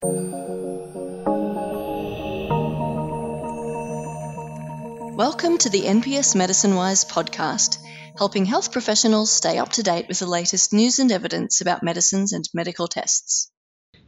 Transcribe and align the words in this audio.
Welcome 0.00 0.30
to 5.58 5.70
the 5.70 5.86
NPS 5.86 6.36
MedicineWise 6.36 7.10
podcast, 7.10 7.78
helping 8.16 8.44
health 8.44 8.70
professionals 8.70 9.32
stay 9.32 9.58
up 9.58 9.70
to 9.70 9.82
date 9.82 10.06
with 10.06 10.20
the 10.20 10.26
latest 10.26 10.72
news 10.72 11.00
and 11.00 11.10
evidence 11.10 11.60
about 11.60 11.82
medicines 11.82 12.32
and 12.32 12.48
medical 12.54 12.86
tests. 12.86 13.50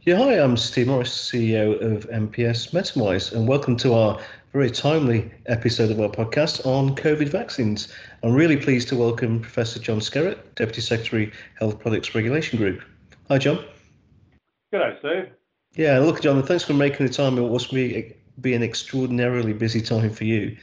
Yeah, 0.03 0.15
hi, 0.15 0.35
I'm 0.35 0.55
Steve 0.55 0.87
Morris, 0.87 1.13
CEO 1.13 1.81
of 1.81 2.09
NPS 2.09 2.71
MedicineWise, 2.71 3.33
and 3.33 3.45
welcome 3.45 3.75
to 3.77 3.93
our 3.93 4.21
very 4.53 4.71
timely 4.71 5.29
episode 5.47 5.91
of 5.91 5.99
our 5.99 6.07
podcast 6.07 6.65
on 6.65 6.95
COVID 6.95 7.27
vaccines. 7.27 7.89
I'm 8.23 8.31
really 8.31 8.55
pleased 8.55 8.87
to 8.89 8.95
welcome 8.95 9.41
Professor 9.41 9.81
John 9.81 9.99
Skerritt, 9.99 10.55
Deputy 10.55 10.79
Secretary, 10.79 11.33
Health 11.59 11.79
Products 11.79 12.15
Regulation 12.15 12.59
Group. 12.59 12.81
Hi, 13.27 13.37
John. 13.37 13.65
Good 14.71 14.79
day, 14.79 14.95
Steve. 14.99 15.40
Yeah, 15.75 15.99
look, 15.99 16.21
John, 16.21 16.43
thanks 16.43 16.65
for 16.65 16.73
making 16.73 17.05
the 17.07 17.13
time. 17.13 17.37
It 17.37 17.49
must 17.49 17.73
be, 17.73 18.13
be 18.41 18.53
an 18.53 18.61
extraordinarily 18.61 19.53
busy 19.53 19.79
time 19.79 20.09
for 20.09 20.25
you. 20.25 20.57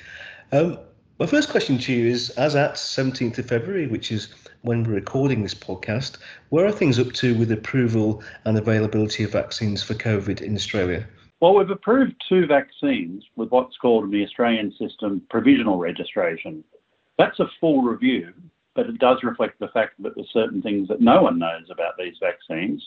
Um, 0.52 0.78
my 1.18 1.24
first 1.24 1.48
question 1.48 1.78
to 1.78 1.92
you 1.92 2.10
is 2.10 2.28
as 2.30 2.54
at 2.54 2.74
17th 2.74 3.38
of 3.38 3.46
February, 3.46 3.86
which 3.86 4.12
is 4.12 4.28
when 4.62 4.84
we're 4.84 4.94
recording 4.94 5.42
this 5.42 5.54
podcast, 5.54 6.18
where 6.50 6.66
are 6.66 6.72
things 6.72 6.98
up 6.98 7.12
to 7.14 7.34
with 7.38 7.50
approval 7.50 8.22
and 8.44 8.58
availability 8.58 9.24
of 9.24 9.32
vaccines 9.32 9.82
for 9.82 9.94
COVID 9.94 10.42
in 10.42 10.54
Australia? 10.54 11.06
Well, 11.40 11.54
we've 11.54 11.70
approved 11.70 12.22
two 12.28 12.46
vaccines 12.46 13.24
with 13.34 13.48
what's 13.50 13.78
called 13.78 14.04
in 14.04 14.10
the 14.10 14.24
Australian 14.24 14.74
system 14.78 15.22
provisional 15.30 15.78
registration. 15.78 16.62
That's 17.16 17.40
a 17.40 17.48
full 17.60 17.80
review, 17.82 18.34
but 18.74 18.86
it 18.86 18.98
does 18.98 19.22
reflect 19.22 19.58
the 19.58 19.68
fact 19.68 19.94
that 20.02 20.14
there's 20.16 20.30
certain 20.34 20.60
things 20.60 20.88
that 20.88 21.00
no 21.00 21.22
one 21.22 21.38
knows 21.38 21.70
about 21.70 21.94
these 21.98 22.16
vaccines, 22.20 22.86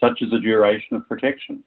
such 0.00 0.22
as 0.22 0.30
the 0.30 0.40
duration 0.40 0.96
of 0.96 1.08
protection. 1.08 1.62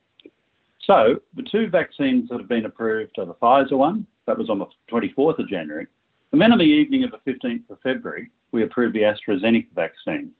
So 0.85 1.21
the 1.35 1.43
two 1.43 1.69
vaccines 1.69 2.29
that 2.29 2.39
have 2.39 2.49
been 2.49 2.65
approved 2.65 3.17
are 3.17 3.25
the 3.25 3.35
Pfizer 3.35 3.77
one, 3.77 4.05
that 4.25 4.37
was 4.37 4.49
on 4.49 4.59
the 4.59 4.65
24th 4.91 5.39
of 5.39 5.47
January, 5.47 5.87
and 6.31 6.41
then 6.41 6.51
on 6.51 6.57
the 6.57 6.63
evening 6.63 7.03
of 7.03 7.11
the 7.11 7.31
15th 7.31 7.69
of 7.69 7.79
February, 7.81 8.31
we 8.51 8.63
approved 8.63 8.95
the 8.95 9.01
AstraZeneca 9.01 9.67
vaccine. 9.75 10.31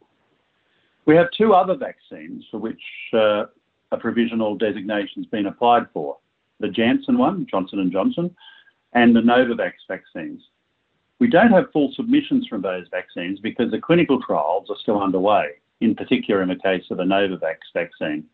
We 1.06 1.16
have 1.16 1.28
two 1.38 1.54
other 1.54 1.76
vaccines 1.76 2.46
for 2.50 2.58
which 2.58 2.82
uh, 3.14 3.46
a 3.92 3.98
provisional 3.98 4.56
designation 4.56 5.24
has 5.24 5.26
been 5.28 5.46
applied 5.46 5.84
for, 5.94 6.18
the 6.60 6.70
Janssen 6.70 7.18
one, 7.18 7.46
Johnson 7.50 7.90
& 7.92 7.94
Johnson, 7.94 8.36
and 8.94 9.16
the 9.16 9.22
Novavax 9.22 9.74
vaccines. 9.88 10.42
We 11.20 11.28
don't 11.28 11.52
have 11.52 11.72
full 11.72 11.92
submissions 11.96 12.48
from 12.48 12.62
those 12.62 12.86
vaccines 12.90 13.40
because 13.40 13.72
the 13.72 13.80
clinical 13.80 14.22
trials 14.22 14.70
are 14.70 14.78
still 14.82 15.02
underway, 15.02 15.52
in 15.82 15.96
particular 15.96 16.42
in 16.42 16.50
the 16.50 16.56
case 16.56 16.84
of 16.92 16.98
the 16.98 17.04
Novavax 17.04 17.58
vaccine. 17.74 18.26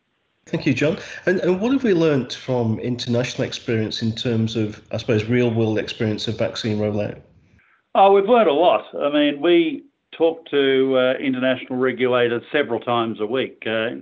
Thank 0.46 0.66
you, 0.66 0.74
John. 0.74 0.98
And, 1.26 1.40
and 1.42 1.62
what 1.62 1.72
have 1.74 1.84
we 1.84 1.94
learnt 1.94 2.34
from 2.34 2.80
international 2.80 3.48
experience 3.48 4.02
in 4.02 4.14
terms 4.14 4.56
of, 4.56 4.82
I 4.92 4.98
suppose, 4.98 5.26
real 5.26 5.54
world 5.54 5.78
experience 5.78 6.28
of 6.28 6.38
vaccine 6.38 6.80
rollout? 6.80 7.22
Oh, 7.94 8.14
we've 8.14 8.26
learned 8.26 8.50
a 8.50 8.54
lot. 8.54 8.86
I 9.00 9.12
mean, 9.12 9.42
we 9.42 9.84
talk 10.12 10.50
to 10.50 10.98
uh, 10.98 11.14
international 11.20 11.78
regulators 11.78 12.44
several 12.52 12.80
times 12.80 13.20
a 13.20 13.26
week. 13.26 13.64
Uh, 13.66 14.02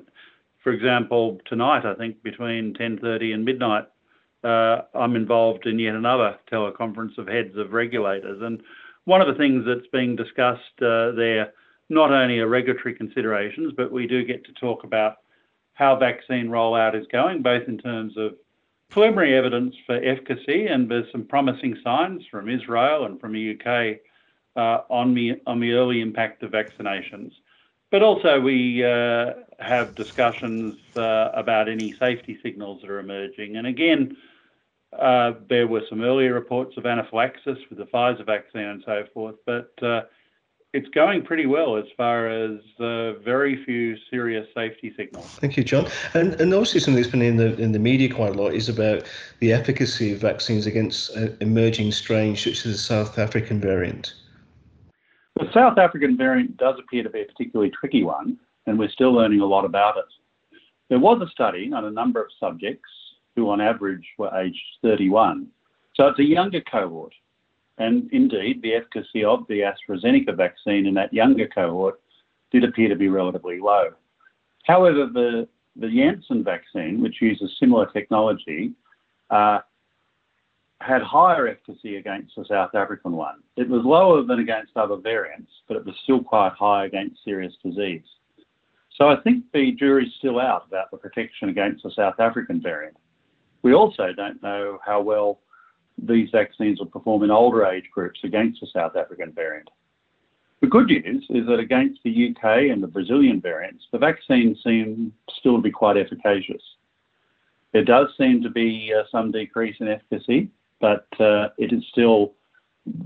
for 0.63 0.71
example, 0.71 1.39
tonight, 1.45 1.85
I 1.85 1.95
think 1.95 2.21
between 2.23 2.73
10:30 2.73 3.33
and 3.33 3.45
midnight, 3.45 3.85
uh, 4.43 4.81
I'm 4.93 5.15
involved 5.15 5.65
in 5.65 5.79
yet 5.79 5.95
another 5.95 6.37
teleconference 6.51 7.17
of 7.17 7.27
heads 7.27 7.57
of 7.57 7.73
regulators, 7.73 8.41
and 8.41 8.61
one 9.05 9.21
of 9.21 9.27
the 9.27 9.35
things 9.35 9.65
that's 9.65 9.87
being 9.91 10.15
discussed 10.15 10.81
uh, 10.81 11.11
there 11.11 11.53
not 11.89 12.11
only 12.11 12.39
are 12.39 12.47
regulatory 12.47 12.93
considerations, 12.93 13.73
but 13.75 13.91
we 13.91 14.07
do 14.07 14.23
get 14.23 14.43
to 14.45 14.53
talk 14.53 14.83
about 14.83 15.17
how 15.73 15.95
vaccine 15.95 16.47
rollout 16.47 16.99
is 16.99 17.07
going, 17.11 17.41
both 17.41 17.67
in 17.67 17.77
terms 17.77 18.17
of 18.17 18.35
preliminary 18.89 19.35
evidence 19.35 19.75
for 19.85 19.95
efficacy, 19.95 20.67
and 20.67 20.89
there's 20.89 21.11
some 21.11 21.23
promising 21.23 21.77
signs 21.83 22.23
from 22.29 22.49
Israel 22.49 23.05
and 23.05 23.19
from 23.19 23.33
the 23.33 23.51
UK 23.51 23.99
uh, 24.55 24.81
on, 24.89 25.13
the, 25.13 25.39
on 25.45 25.59
the 25.59 25.73
early 25.73 26.01
impact 26.01 26.43
of 26.43 26.51
vaccinations. 26.51 27.31
But 27.89 28.01
also, 28.01 28.41
we 28.41 28.83
uh, 28.83 29.33
have 29.59 29.95
discussions 29.95 30.75
uh, 30.97 31.29
about 31.33 31.69
any 31.69 31.93
safety 31.93 32.37
signals 32.43 32.81
that 32.81 32.89
are 32.89 32.99
emerging. 32.99 33.55
And 33.55 33.67
again, 33.67 34.17
there 34.91 35.67
were 35.67 35.83
some 35.89 36.01
earlier 36.01 36.33
reports 36.33 36.75
of 36.75 36.85
anaphylaxis 36.85 37.59
with 37.69 37.77
the 37.77 37.85
Pfizer 37.85 38.25
vaccine 38.25 38.63
and 38.63 38.83
so 38.85 39.05
forth, 39.13 39.35
but 39.45 39.71
it's 40.77 40.89
going 40.89 41.23
pretty 41.23 41.47
well 41.47 41.75
as 41.75 41.85
far 41.97 42.29
as 42.29 42.59
uh, 42.79 43.13
very 43.13 43.65
few 43.65 43.97
serious 44.11 44.47
safety 44.53 44.93
signals. 44.95 45.25
Thank 45.39 45.57
you, 45.57 45.63
John. 45.63 45.87
And, 46.13 46.39
and 46.39 46.53
obviously 46.53 46.79
something 46.81 47.01
that's 47.01 47.11
been 47.11 47.23
in 47.23 47.37
the 47.37 47.59
in 47.59 47.71
the 47.71 47.79
media 47.79 48.13
quite 48.13 48.35
a 48.35 48.39
lot 48.39 48.53
is 48.53 48.69
about 48.69 49.03
the 49.39 49.51
efficacy 49.51 50.13
of 50.13 50.19
vaccines 50.19 50.67
against 50.67 51.17
uh, 51.17 51.29
emerging 51.41 51.93
strains 51.93 52.43
such 52.43 52.63
as 52.67 52.73
the 52.73 52.77
South 52.77 53.17
African 53.17 53.59
variant. 53.59 54.13
The 55.39 55.51
South 55.51 55.79
African 55.79 56.15
variant 56.15 56.57
does 56.57 56.75
appear 56.77 57.01
to 57.01 57.09
be 57.09 57.21
a 57.21 57.25
particularly 57.25 57.71
tricky 57.71 58.03
one, 58.03 58.37
and 58.67 58.77
we're 58.77 58.89
still 58.89 59.11
learning 59.11 59.39
a 59.39 59.45
lot 59.47 59.65
about 59.65 59.97
it. 59.97 60.05
There 60.89 60.99
was 60.99 61.19
a 61.23 61.29
study 61.31 61.71
on 61.73 61.85
a 61.85 61.91
number 61.91 62.21
of 62.21 62.27
subjects 62.39 62.89
who, 63.35 63.49
on 63.49 63.61
average, 63.61 64.05
were 64.19 64.31
aged 64.37 64.61
31. 64.83 65.47
So 65.95 66.07
it's 66.07 66.19
a 66.19 66.23
younger 66.23 66.61
cohort 66.61 67.13
and 67.77 68.09
indeed, 68.11 68.61
the 68.61 68.73
efficacy 68.73 69.23
of 69.23 69.45
the 69.47 69.61
AstraZeneca 69.61 70.35
vaccine 70.35 70.85
in 70.87 70.93
that 70.95 71.13
younger 71.13 71.47
cohort 71.47 71.99
did 72.51 72.63
appear 72.63 72.89
to 72.89 72.95
be 72.95 73.09
relatively 73.09 73.59
low. 73.59 73.89
However, 74.65 75.07
the, 75.11 75.47
the 75.75 75.89
Janssen 75.89 76.43
vaccine, 76.43 77.01
which 77.01 77.21
uses 77.21 77.55
similar 77.59 77.85
technology, 77.87 78.71
uh, 79.29 79.59
had 80.81 81.01
higher 81.01 81.47
efficacy 81.47 81.97
against 81.97 82.35
the 82.35 82.45
South 82.45 82.73
African 82.75 83.13
one. 83.13 83.41
It 83.55 83.67
was 83.67 83.83
lower 83.83 84.23
than 84.23 84.39
against 84.39 84.75
other 84.75 84.95
variants, 84.97 85.51
but 85.67 85.77
it 85.77 85.85
was 85.85 85.95
still 86.03 86.23
quite 86.23 86.53
high 86.53 86.85
against 86.85 87.23
serious 87.23 87.53
disease. 87.63 88.03
So 88.95 89.09
I 89.09 89.17
think 89.21 89.45
the 89.53 89.71
jury's 89.73 90.13
still 90.17 90.39
out 90.39 90.65
about 90.67 90.89
the 90.91 90.97
protection 90.97 91.49
against 91.49 91.83
the 91.83 91.91
South 91.95 92.19
African 92.19 92.61
variant. 92.61 92.97
We 93.61 93.73
also 93.73 94.11
don't 94.15 94.41
know 94.41 94.79
how 94.83 95.01
well 95.01 95.39
these 95.97 96.29
vaccines 96.31 96.79
will 96.79 96.87
perform 96.87 97.23
in 97.23 97.31
older 97.31 97.65
age 97.65 97.85
groups 97.93 98.19
against 98.23 98.61
the 98.61 98.67
South 98.67 98.95
African 98.95 99.31
variant. 99.31 99.69
The 100.61 100.67
good 100.67 100.87
news 100.87 101.25
is 101.29 101.45
that 101.47 101.59
against 101.59 102.01
the 102.03 102.29
UK 102.29 102.71
and 102.71 102.81
the 102.81 102.87
Brazilian 102.87 103.39
variants, 103.39 103.83
the 103.91 103.99
vaccines 103.99 104.57
seem 104.63 105.13
still 105.37 105.57
to 105.57 105.61
be 105.61 105.71
quite 105.71 105.97
efficacious. 105.97 106.61
There 107.73 107.83
does 107.83 108.07
seem 108.17 108.41
to 108.41 108.49
be 108.49 108.91
uh, 108.97 109.03
some 109.11 109.31
decrease 109.31 109.75
in 109.79 109.87
efficacy, 109.87 110.49
but 110.79 111.05
uh, 111.19 111.49
it 111.57 111.73
is 111.73 111.83
still 111.91 112.33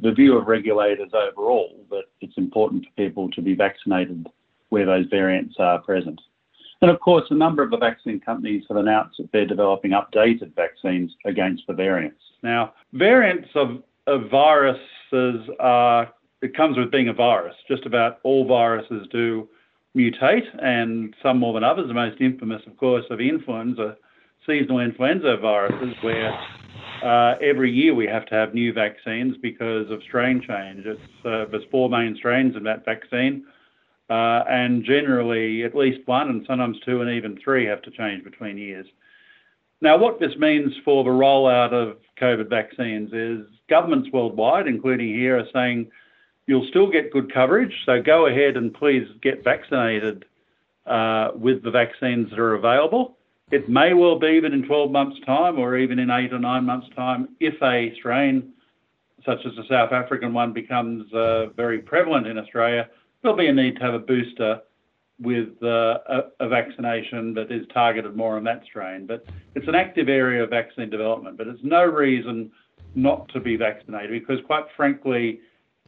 the 0.02 0.12
view 0.12 0.38
of 0.38 0.48
regulators 0.48 1.12
overall 1.14 1.86
that 1.90 2.04
it's 2.22 2.38
important 2.38 2.86
for 2.86 2.92
people 2.92 3.30
to 3.32 3.42
be 3.42 3.56
vaccinated 3.56 4.28
where 4.70 4.86
those 4.86 5.08
variants 5.08 5.56
are 5.60 5.80
present. 5.80 6.22
And 6.82 6.90
of 6.90 7.00
course, 7.00 7.26
a 7.30 7.36
number 7.36 7.62
of 7.62 7.70
the 7.70 7.78
vaccine 7.78 8.20
companies 8.20 8.64
have 8.68 8.78
announced 8.78 9.18
that 9.20 9.32
they're 9.32 9.46
developing 9.46 9.92
updated 9.92 10.56
vaccines 10.56 11.12
against 11.26 11.64
the 11.68 11.74
variants. 11.74 12.22
Now, 12.42 12.74
variants 12.94 13.50
of, 13.54 13.84
of 14.08 14.30
viruses 14.32 15.48
are, 15.60 16.12
it 16.42 16.56
comes 16.58 16.78
with 16.78 16.90
being 16.92 17.10
a 17.10 17.14
virus. 17.14 17.56
Just 17.68 17.86
about 17.86 18.20
all 18.24 18.48
viruses 18.48 19.08
do 19.12 19.48
mutate, 19.96 20.48
and 20.64 21.14
some 21.22 21.38
more 21.38 21.54
than 21.54 21.64
others. 21.64 21.88
The 21.88 21.94
most 21.94 22.20
infamous, 22.20 22.62
of 22.66 22.78
course, 22.78 23.06
of 23.12 23.20
influenza, 23.20 23.98
seasonal 24.48 24.80
influenza 24.80 25.38
viruses, 25.38 25.96
where 26.02 26.34
uh, 27.04 27.36
every 27.42 27.72
year 27.72 27.94
we 27.94 28.08
have 28.08 28.26
to 28.28 28.36
have 28.36 28.56
new 28.56 28.74
vaccines 28.74 29.36
because 29.42 29.92
of 29.92 30.02
strain 30.02 30.42
change. 30.42 30.86
It's, 30.86 31.26
uh, 31.26 31.46
there's 31.52 31.64
four 31.70 31.90
main 31.90 32.16
strains 32.16 32.56
in 32.56 32.64
that 32.64 32.86
vaccine. 32.86 33.46
Uh, 34.12 34.44
and 34.50 34.84
generally, 34.84 35.64
at 35.64 35.74
least 35.74 36.06
one 36.06 36.28
and 36.28 36.44
sometimes 36.46 36.78
two 36.86 37.00
and 37.00 37.10
even 37.10 37.40
three 37.42 37.66
have 37.66 37.82
to 37.82 37.90
change 37.92 38.22
between 38.26 38.58
years. 38.58 38.86
Now, 39.80 39.98
what 39.98 40.20
this 40.20 40.36
means 40.38 40.74
for 40.84 41.06
the 41.06 41.10
rollout 41.10 41.72
of 41.72 41.96
COVID 42.22 42.50
vaccines 42.50 43.14
is 43.14 43.48
governments 43.70 44.10
worldwide, 44.12 44.68
including 44.68 45.16
here, 45.16 45.40
are 45.40 45.48
saying 45.54 45.90
you'll 46.46 46.68
still 46.68 46.92
get 46.92 47.14
good 47.14 47.34
coverage, 47.34 47.74
so 47.86 48.02
go 48.02 48.28
ahead 48.28 48.58
and 48.58 48.74
please 48.74 49.08
get 49.24 49.46
vaccinated 49.46 50.26
uh, 50.88 51.30
with 51.34 51.64
the 51.64 51.72
vaccines 51.72 52.30
that 52.32 52.40
are 52.40 52.56
available. 52.56 53.18
It 53.50 53.70
may 53.70 53.94
well 53.94 54.20
be 54.20 54.42
that 54.42 54.52
in 54.52 54.68
12 54.68 54.92
months' 54.92 55.22
time, 55.26 55.58
or 55.58 55.78
even 55.78 56.00
in 56.00 56.12
eight 56.12 56.34
or 56.34 56.40
nine 56.40 56.66
months' 56.66 56.90
time, 56.98 57.30
if 57.40 57.54
a 57.64 57.96
strain 57.98 58.52
such 59.26 59.40
as 59.46 59.56
the 59.56 59.64
South 59.70 59.94
African 59.94 60.34
one 60.34 60.52
becomes 60.52 61.12
uh, 61.14 61.46
very 61.56 61.80
prevalent 61.80 62.28
in 62.28 62.38
Australia, 62.38 62.90
there'll 63.22 63.38
be 63.38 63.48
a 63.48 63.54
need 63.54 63.76
to 63.76 63.82
have 63.82 63.94
a 63.94 64.00
booster 64.00 64.62
with 65.20 65.50
uh, 65.62 66.00
a, 66.40 66.48
vaccination 66.48 67.34
that 67.36 67.52
is 67.52 67.66
targeted 67.74 68.16
more 68.16 68.38
on 68.38 68.44
that 68.44 68.64
strain. 68.66 69.06
But 69.06 69.26
it's 69.54 69.68
an 69.68 69.76
active 69.76 70.10
area 70.10 70.44
of 70.44 70.50
vaccine 70.50 70.90
development, 70.90 71.38
but 71.38 71.48
it's 71.48 71.64
no 71.64 71.84
reason 71.86 72.52
not 72.96 73.30
to 73.30 73.40
be 73.40 73.56
vaccinated 73.56 74.20
because, 74.20 74.44
quite 74.46 74.66
frankly, 74.76 75.40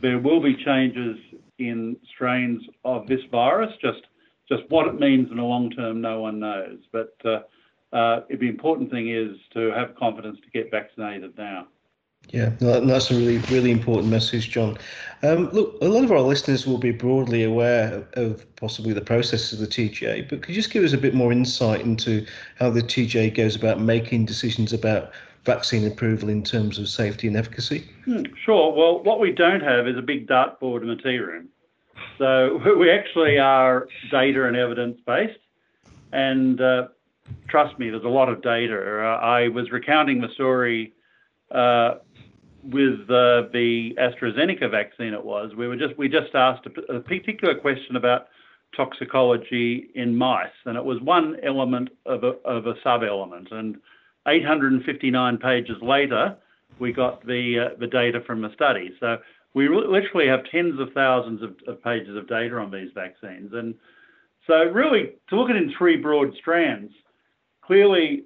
there 0.02 0.20
will 0.20 0.42
be 0.42 0.56
changes 0.64 1.18
in 1.58 1.98
strains 2.14 2.62
of 2.86 3.08
this 3.08 3.22
virus. 3.32 3.74
Just 3.82 4.02
just 4.50 4.64
what 4.70 4.88
it 4.88 5.00
means 5.00 5.32
in 5.32 5.38
the 5.38 5.44
long 5.44 5.72
term, 5.72 6.02
no 6.02 6.20
one 6.20 6.40
knows. 6.40 6.80
But 6.92 7.16
uh, 7.26 7.40
uh, 7.96 8.22
the 8.30 8.50
important 8.50 8.92
thing 8.92 9.10
is 9.10 9.38
to 9.54 9.72
have 9.72 9.96
confidence 9.96 10.38
to 10.44 10.50
get 10.52 10.70
vaccinated 10.70 11.38
now. 11.38 11.68
Yeah, 12.30 12.50
that's 12.60 13.12
a 13.12 13.16
really, 13.16 13.38
really 13.52 13.70
important 13.70 14.10
message, 14.10 14.50
John. 14.50 14.78
Um, 15.22 15.50
look, 15.52 15.78
a 15.82 15.86
lot 15.86 16.04
of 16.04 16.12
our 16.12 16.22
listeners 16.22 16.66
will 16.66 16.80
be 16.80 16.92
broadly 16.92 17.44
aware 17.44 18.04
of 18.14 18.46
possibly 18.56 18.92
the 18.92 19.02
process 19.02 19.54
of 19.54 19.60
the 19.60 19.68
TGA, 19.68 20.28
but 20.28 20.42
could 20.42 20.50
you 20.50 20.56
just 20.56 20.72
give 20.72 20.84
us 20.84 20.94
a 20.94 20.98
bit 20.98 21.14
more 21.14 21.32
insight 21.32 21.82
into 21.82 22.26
how 22.58 22.70
the 22.72 22.82
TGA 22.82 23.36
goes 23.36 23.56
about 23.56 23.80
making 23.80 24.26
decisions 24.26 24.74
about 24.74 25.12
vaccine 25.46 25.86
approval 25.86 26.30
in 26.30 26.44
terms 26.44 26.80
of 26.80 26.90
safety 26.90 27.28
and 27.28 27.38
efficacy? 27.38 27.88
Hmm, 28.06 28.24
sure. 28.44 28.74
Well, 28.74 29.04
what 29.04 29.20
we 29.20 29.32
don't 29.32 29.62
have 29.62 29.88
is 29.88 29.98
a 29.98 30.02
big 30.02 30.28
dartboard 30.28 30.82
in 30.82 30.88
the 30.88 30.96
tea 30.96 31.20
room. 31.20 31.50
So 32.18 32.60
we 32.78 32.90
actually 32.90 33.38
are 33.38 33.88
data 34.12 34.46
and 34.46 34.56
evidence 34.56 35.00
based. 35.06 35.40
And 36.12 36.60
uh, 36.60 36.88
trust 37.48 37.78
me, 37.80 37.90
there's 37.90 38.04
a 38.04 38.10
lot 38.10 38.30
of 38.30 38.42
data. 38.42 38.76
Uh, 38.76 39.18
I 39.18 39.50
was 39.50 39.72
recounting 39.72 40.22
the 40.22 40.30
story 40.30 40.94
uh, 41.52 41.96
with 42.64 43.02
uh, 43.10 43.50
the 43.52 43.96
AstraZeneca 44.00 44.72
vaccine. 44.72 45.14
It 45.14 45.24
was 45.24 45.54
we 45.56 45.68
were 45.68 45.76
just 45.76 45.98
we 45.98 46.08
just 46.08 46.34
asked 46.34 46.66
a, 46.66 47.00
particular 47.00 47.56
question 47.56 47.96
about 47.96 48.28
toxicology 48.76 49.90
in 49.96 50.16
mice, 50.16 50.48
and 50.66 50.78
it 50.78 50.84
was 50.84 51.00
one 51.02 51.38
element 51.44 51.90
of 52.06 52.24
a, 52.24 52.34
of 52.46 52.68
a 52.68 52.76
sub 52.84 53.04
element. 53.04 53.50
And 53.52 53.78
859 54.28 55.38
pages 55.38 55.78
later, 55.82 56.38
we 56.80 56.94
got 56.94 57.26
the 57.26 57.72
uh, 57.72 57.80
the 57.80 57.88
data 57.88 58.22
from 58.26 58.42
the 58.42 58.54
study. 58.54 58.92
So 59.00 59.18
we 59.54 59.68
literally 59.70 60.28
have 60.28 60.46
tens 60.46 60.80
of 60.80 60.94
thousands 60.94 61.42
of, 61.44 61.56
of, 61.68 61.84
pages 61.84 62.16
of 62.18 62.28
data 62.28 62.56
on 62.56 62.72
these 62.72 62.90
vaccines. 62.96 63.52
And 63.54 63.76
so 64.48 64.64
really 64.64 65.12
to 65.30 65.36
look 65.36 65.50
at 65.50 65.56
it 65.56 65.64
in 65.64 65.74
three 65.78 65.98
broad 65.98 66.34
strands, 66.40 66.92
clearly 67.62 68.24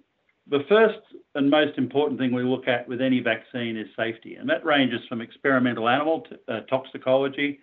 the 0.49 0.63
first 0.69 0.99
and 1.35 1.49
most 1.49 1.77
important 1.77 2.19
thing 2.19 2.33
we 2.33 2.43
look 2.43 2.67
at 2.67 2.87
with 2.87 3.01
any 3.01 3.19
vaccine 3.19 3.77
is 3.77 3.87
safety. 3.95 4.35
And 4.35 4.49
that 4.49 4.65
ranges 4.65 5.01
from 5.07 5.21
experimental 5.21 5.89
animal 5.89 6.25
uh, 6.47 6.61
toxicology, 6.61 7.59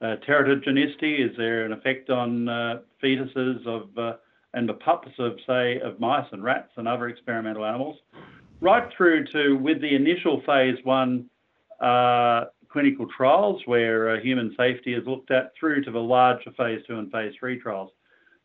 uh, 0.00 0.16
teratogenicity, 0.28 1.24
is 1.24 1.36
there 1.36 1.64
an 1.64 1.72
effect 1.72 2.10
on 2.10 2.48
uh, 2.48 2.80
fetuses 3.02 3.66
of 3.66 4.18
and 4.56 4.68
the 4.68 4.74
pups 4.74 5.10
of, 5.18 5.36
say, 5.48 5.80
of 5.80 5.98
mice 5.98 6.26
and 6.30 6.44
rats 6.44 6.70
and 6.76 6.86
other 6.86 7.08
experimental 7.08 7.64
animals, 7.64 7.96
right 8.60 8.88
through 8.96 9.26
to 9.26 9.56
with 9.56 9.80
the 9.80 9.94
initial 9.94 10.40
phase 10.46 10.78
one 10.84 11.28
clinical 12.68 13.06
trials 13.16 13.62
where 13.66 14.20
human 14.20 14.54
safety 14.56 14.94
is 14.94 15.06
looked 15.06 15.30
at 15.30 15.52
through 15.58 15.82
to 15.82 15.90
the 15.90 15.98
larger 15.98 16.50
phase 16.56 16.80
two 16.86 16.98
and 16.98 17.10
phase 17.10 17.32
three 17.38 17.58
trials. 17.58 17.90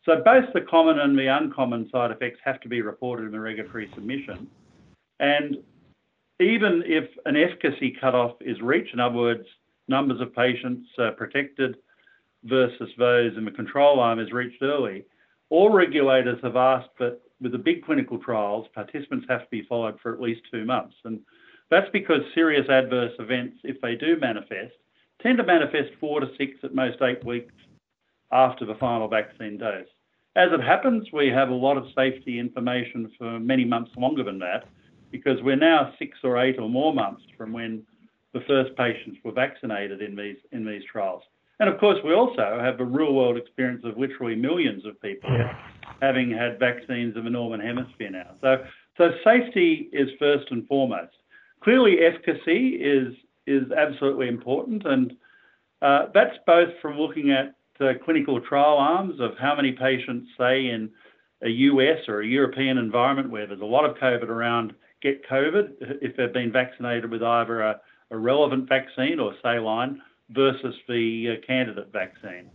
So 0.09 0.23
both 0.25 0.45
the 0.55 0.61
common 0.61 0.97
and 0.97 1.15
the 1.15 1.27
uncommon 1.27 1.87
side 1.91 2.09
effects 2.09 2.39
have 2.43 2.59
to 2.61 2.67
be 2.67 2.81
reported 2.81 3.27
in 3.27 3.31
the 3.31 3.39
regulatory 3.39 3.91
submission. 3.93 4.47
And 5.19 5.57
even 6.39 6.81
if 6.87 7.07
an 7.25 7.37
efficacy 7.37 7.95
cutoff 8.01 8.31
is 8.41 8.59
reached, 8.59 8.91
in 8.91 8.99
other 8.99 9.17
words, 9.17 9.45
numbers 9.87 10.19
of 10.19 10.33
patients 10.33 10.87
uh, 10.97 11.11
protected 11.11 11.77
versus 12.43 12.89
those 12.97 13.37
in 13.37 13.45
the 13.45 13.51
control 13.51 13.99
arm 13.99 14.19
is 14.19 14.31
reached 14.31 14.63
early, 14.63 15.05
all 15.51 15.69
regulators 15.69 16.39
have 16.41 16.55
asked 16.55 16.89
that 16.97 17.19
with 17.39 17.51
the 17.51 17.59
big 17.59 17.85
clinical 17.85 18.17
trials, 18.17 18.65
participants 18.73 19.27
have 19.29 19.41
to 19.41 19.49
be 19.51 19.67
followed 19.69 19.99
for 20.01 20.11
at 20.11 20.19
least 20.19 20.41
two 20.51 20.65
months. 20.65 20.95
And 21.05 21.19
that's 21.69 21.89
because 21.93 22.21
serious 22.33 22.67
adverse 22.67 23.13
events, 23.19 23.57
if 23.63 23.79
they 23.79 23.93
do 23.93 24.17
manifest, 24.19 24.73
tend 25.21 25.37
to 25.37 25.43
manifest 25.43 25.91
four 25.99 26.19
to 26.19 26.31
six, 26.35 26.53
at 26.63 26.73
most 26.73 26.99
eight 27.03 27.23
weeks 27.23 27.53
after 28.31 28.65
the 28.65 28.75
final 28.79 29.07
vaccine 29.07 29.59
dose. 29.59 29.85
As 30.35 30.49
it 30.51 30.61
happens, 30.61 31.07
we 31.11 31.27
have 31.27 31.49
a 31.49 31.53
lot 31.53 31.77
of 31.77 31.85
safety 31.95 32.39
information 32.39 33.11
for 33.17 33.39
many 33.39 33.65
months 33.65 33.91
longer 33.97 34.23
than 34.23 34.39
that 34.39 34.65
because 35.11 35.41
we're 35.41 35.55
now 35.55 35.93
six 35.97 36.17
or 36.23 36.37
eight 36.37 36.59
or 36.59 36.69
more 36.69 36.93
months 36.93 37.23
from 37.37 37.51
when 37.51 37.83
the 38.33 38.41
first 38.41 38.75
patients 38.77 39.17
were 39.23 39.31
vaccinated 39.31 40.01
in 40.01 40.15
these 40.15 40.37
in 40.51 40.65
these 40.65 40.83
trials. 40.91 41.23
And 41.59 41.67
of 41.67 41.79
course, 41.79 41.97
we 42.05 42.13
also 42.13 42.59
have 42.61 42.77
the 42.77 42.85
real 42.85 43.13
world 43.13 43.37
experience 43.37 43.83
of 43.83 43.97
literally 43.97 44.35
millions 44.35 44.85
of 44.85 44.99
people 45.01 45.29
yeah. 45.31 45.57
having 46.01 46.31
had 46.31 46.57
vaccines 46.57 47.17
in 47.17 47.25
the 47.25 47.29
Northern 47.29 47.59
Hemisphere 47.59 48.11
now. 48.11 48.31
So, 48.39 48.63
so 48.97 49.09
safety 49.25 49.89
is 49.91 50.07
first 50.19 50.51
and 50.51 50.65
foremost. 50.67 51.11
Clearly, 51.61 51.97
efficacy 51.99 52.75
is, 52.75 53.13
is 53.45 53.69
absolutely 53.73 54.29
important, 54.29 54.85
and 54.85 55.17
uh, 55.81 56.05
that's 56.13 56.37
both 56.47 56.69
from 56.81 56.97
looking 56.97 57.31
at 57.31 57.55
clinical 58.03 58.39
trial 58.41 58.77
arms 58.77 59.19
of 59.19 59.31
how 59.39 59.55
many 59.55 59.71
patients, 59.71 60.29
say, 60.37 60.67
in 60.67 60.89
a 61.43 61.49
US 61.49 61.99
or 62.07 62.21
a 62.21 62.27
European 62.27 62.77
environment 62.77 63.29
where 63.29 63.47
there's 63.47 63.61
a 63.61 63.65
lot 63.65 63.85
of 63.85 63.95
COVID 63.97 64.29
around, 64.29 64.73
get 65.01 65.27
COVID 65.29 65.99
if 66.01 66.15
they've 66.17 66.33
been 66.33 66.51
vaccinated 66.51 67.09
with 67.09 67.23
either 67.23 67.61
a, 67.61 67.79
relevant 68.11 68.67
vaccine 68.67 69.19
or 69.19 69.35
saline 69.43 70.01
versus 70.31 70.73
the 70.87 71.37
uh, 71.37 71.45
candidate 71.45 71.91
vaccine. 71.93 72.49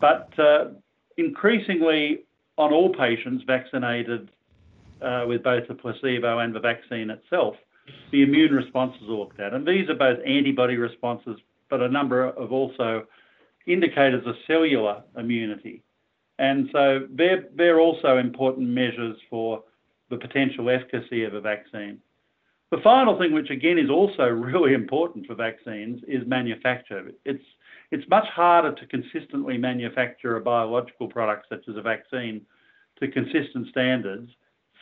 But 0.00 0.30
uh, 0.38 0.66
increasingly, 1.16 2.20
on 2.58 2.72
all 2.72 2.94
patients 2.94 3.42
vaccinated 3.44 4.30
uh, 5.02 5.24
with 5.26 5.42
both 5.42 5.66
the 5.66 5.74
placebo 5.74 6.38
and 6.38 6.54
the 6.54 6.60
vaccine 6.60 7.10
itself, 7.10 7.56
the 8.12 8.22
immune 8.22 8.52
responses 8.52 9.02
are 9.02 9.14
looked 9.14 9.40
at. 9.40 9.52
And 9.52 9.66
these 9.66 9.88
are 9.88 9.94
both 9.94 10.18
antibody 10.24 10.76
responses, 10.76 11.38
but 11.68 11.80
a 11.80 11.88
number 11.88 12.24
of 12.24 12.52
also 12.52 13.04
indicators 13.66 14.26
of 14.26 14.34
cellular 14.46 15.02
immunity. 15.16 15.82
And 16.38 16.68
so 16.72 17.06
they're, 17.10 17.44
they're 17.54 17.80
also 17.80 18.18
important 18.18 18.68
measures 18.68 19.16
for 19.30 19.62
the 20.10 20.16
potential 20.16 20.68
efficacy 20.70 21.24
of 21.24 21.34
a 21.34 21.40
vaccine. 21.40 21.98
The 22.70 22.80
final 22.82 23.18
thing, 23.18 23.32
which 23.32 23.50
again 23.50 23.78
is 23.78 23.90
also 23.90 24.24
really 24.28 24.74
important 24.74 25.26
for 25.26 25.34
vaccines, 25.34 26.02
is 26.08 26.26
manufacture. 26.26 27.10
It's 27.24 27.44
it's 27.90 28.08
much 28.08 28.26
harder 28.34 28.74
to 28.74 28.86
consistently 28.86 29.56
manufacture 29.56 30.36
a 30.36 30.40
biological 30.40 31.06
product 31.06 31.46
such 31.48 31.68
as 31.68 31.76
a 31.76 31.82
vaccine 31.82 32.40
to 32.98 33.08
consistent 33.08 33.68
standards, 33.68 34.30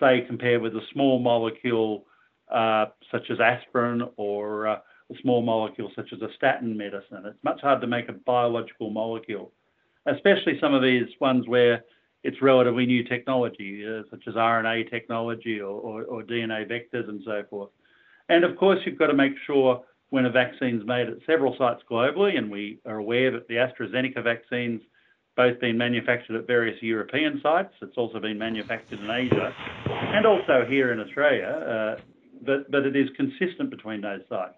say 0.00 0.22
compared 0.26 0.62
with 0.62 0.74
a 0.74 0.80
small 0.92 1.18
molecule 1.18 2.06
uh, 2.50 2.86
such 3.10 3.30
as 3.30 3.38
aspirin 3.40 4.08
or 4.16 4.68
uh, 4.68 4.78
a 5.14 5.22
small 5.22 5.42
molecule 5.42 5.90
such 5.94 6.12
as 6.12 6.20
a 6.22 6.28
statin 6.36 6.76
medicine. 6.76 7.22
It's 7.24 7.42
much 7.42 7.60
harder 7.60 7.80
to 7.82 7.86
make 7.86 8.08
a 8.08 8.12
biological 8.12 8.90
molecule, 8.90 9.52
especially 10.06 10.58
some 10.60 10.74
of 10.74 10.82
these 10.82 11.08
ones 11.20 11.46
where 11.46 11.84
it's 12.24 12.40
relatively 12.40 12.86
new 12.86 13.04
technology, 13.04 13.84
uh, 13.86 14.02
such 14.10 14.22
as 14.28 14.34
RNA 14.34 14.90
technology 14.90 15.60
or, 15.60 15.80
or, 15.80 16.04
or 16.04 16.22
DNA 16.22 16.70
vectors 16.70 17.08
and 17.08 17.20
so 17.24 17.42
forth. 17.50 17.70
And 18.28 18.44
of 18.44 18.56
course, 18.56 18.78
you've 18.86 18.98
got 18.98 19.08
to 19.08 19.14
make 19.14 19.32
sure 19.46 19.82
when 20.10 20.26
a 20.26 20.30
vaccine's 20.30 20.86
made 20.86 21.08
at 21.08 21.16
several 21.26 21.56
sites 21.58 21.82
globally, 21.90 22.36
and 22.36 22.50
we 22.50 22.78
are 22.86 22.98
aware 22.98 23.30
that 23.30 23.48
the 23.48 23.54
AstraZeneca 23.54 24.22
vaccine's 24.22 24.82
both 25.36 25.58
been 25.60 25.78
manufactured 25.78 26.36
at 26.36 26.46
various 26.46 26.80
European 26.82 27.40
sites. 27.42 27.72
It's 27.80 27.96
also 27.96 28.20
been 28.20 28.38
manufactured 28.38 29.00
in 29.00 29.10
Asia 29.10 29.54
and 29.86 30.26
also 30.26 30.64
here 30.68 30.92
in 30.92 31.00
Australia, 31.00 31.46
uh, 31.46 32.00
but, 32.44 32.70
but 32.70 32.84
it 32.84 32.94
is 32.94 33.08
consistent 33.16 33.70
between 33.70 34.02
those 34.02 34.20
sites. 34.28 34.54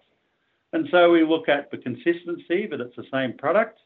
And 0.75 0.89
so 0.91 1.09
we 1.09 1.23
look 1.23 1.47
at 1.47 1.71
the 1.71 1.77
consistency, 1.77 2.67
but 2.69 2.81
it's 2.81 2.97
the 2.97 3.05
same 3.09 3.37
product. 3.37 3.79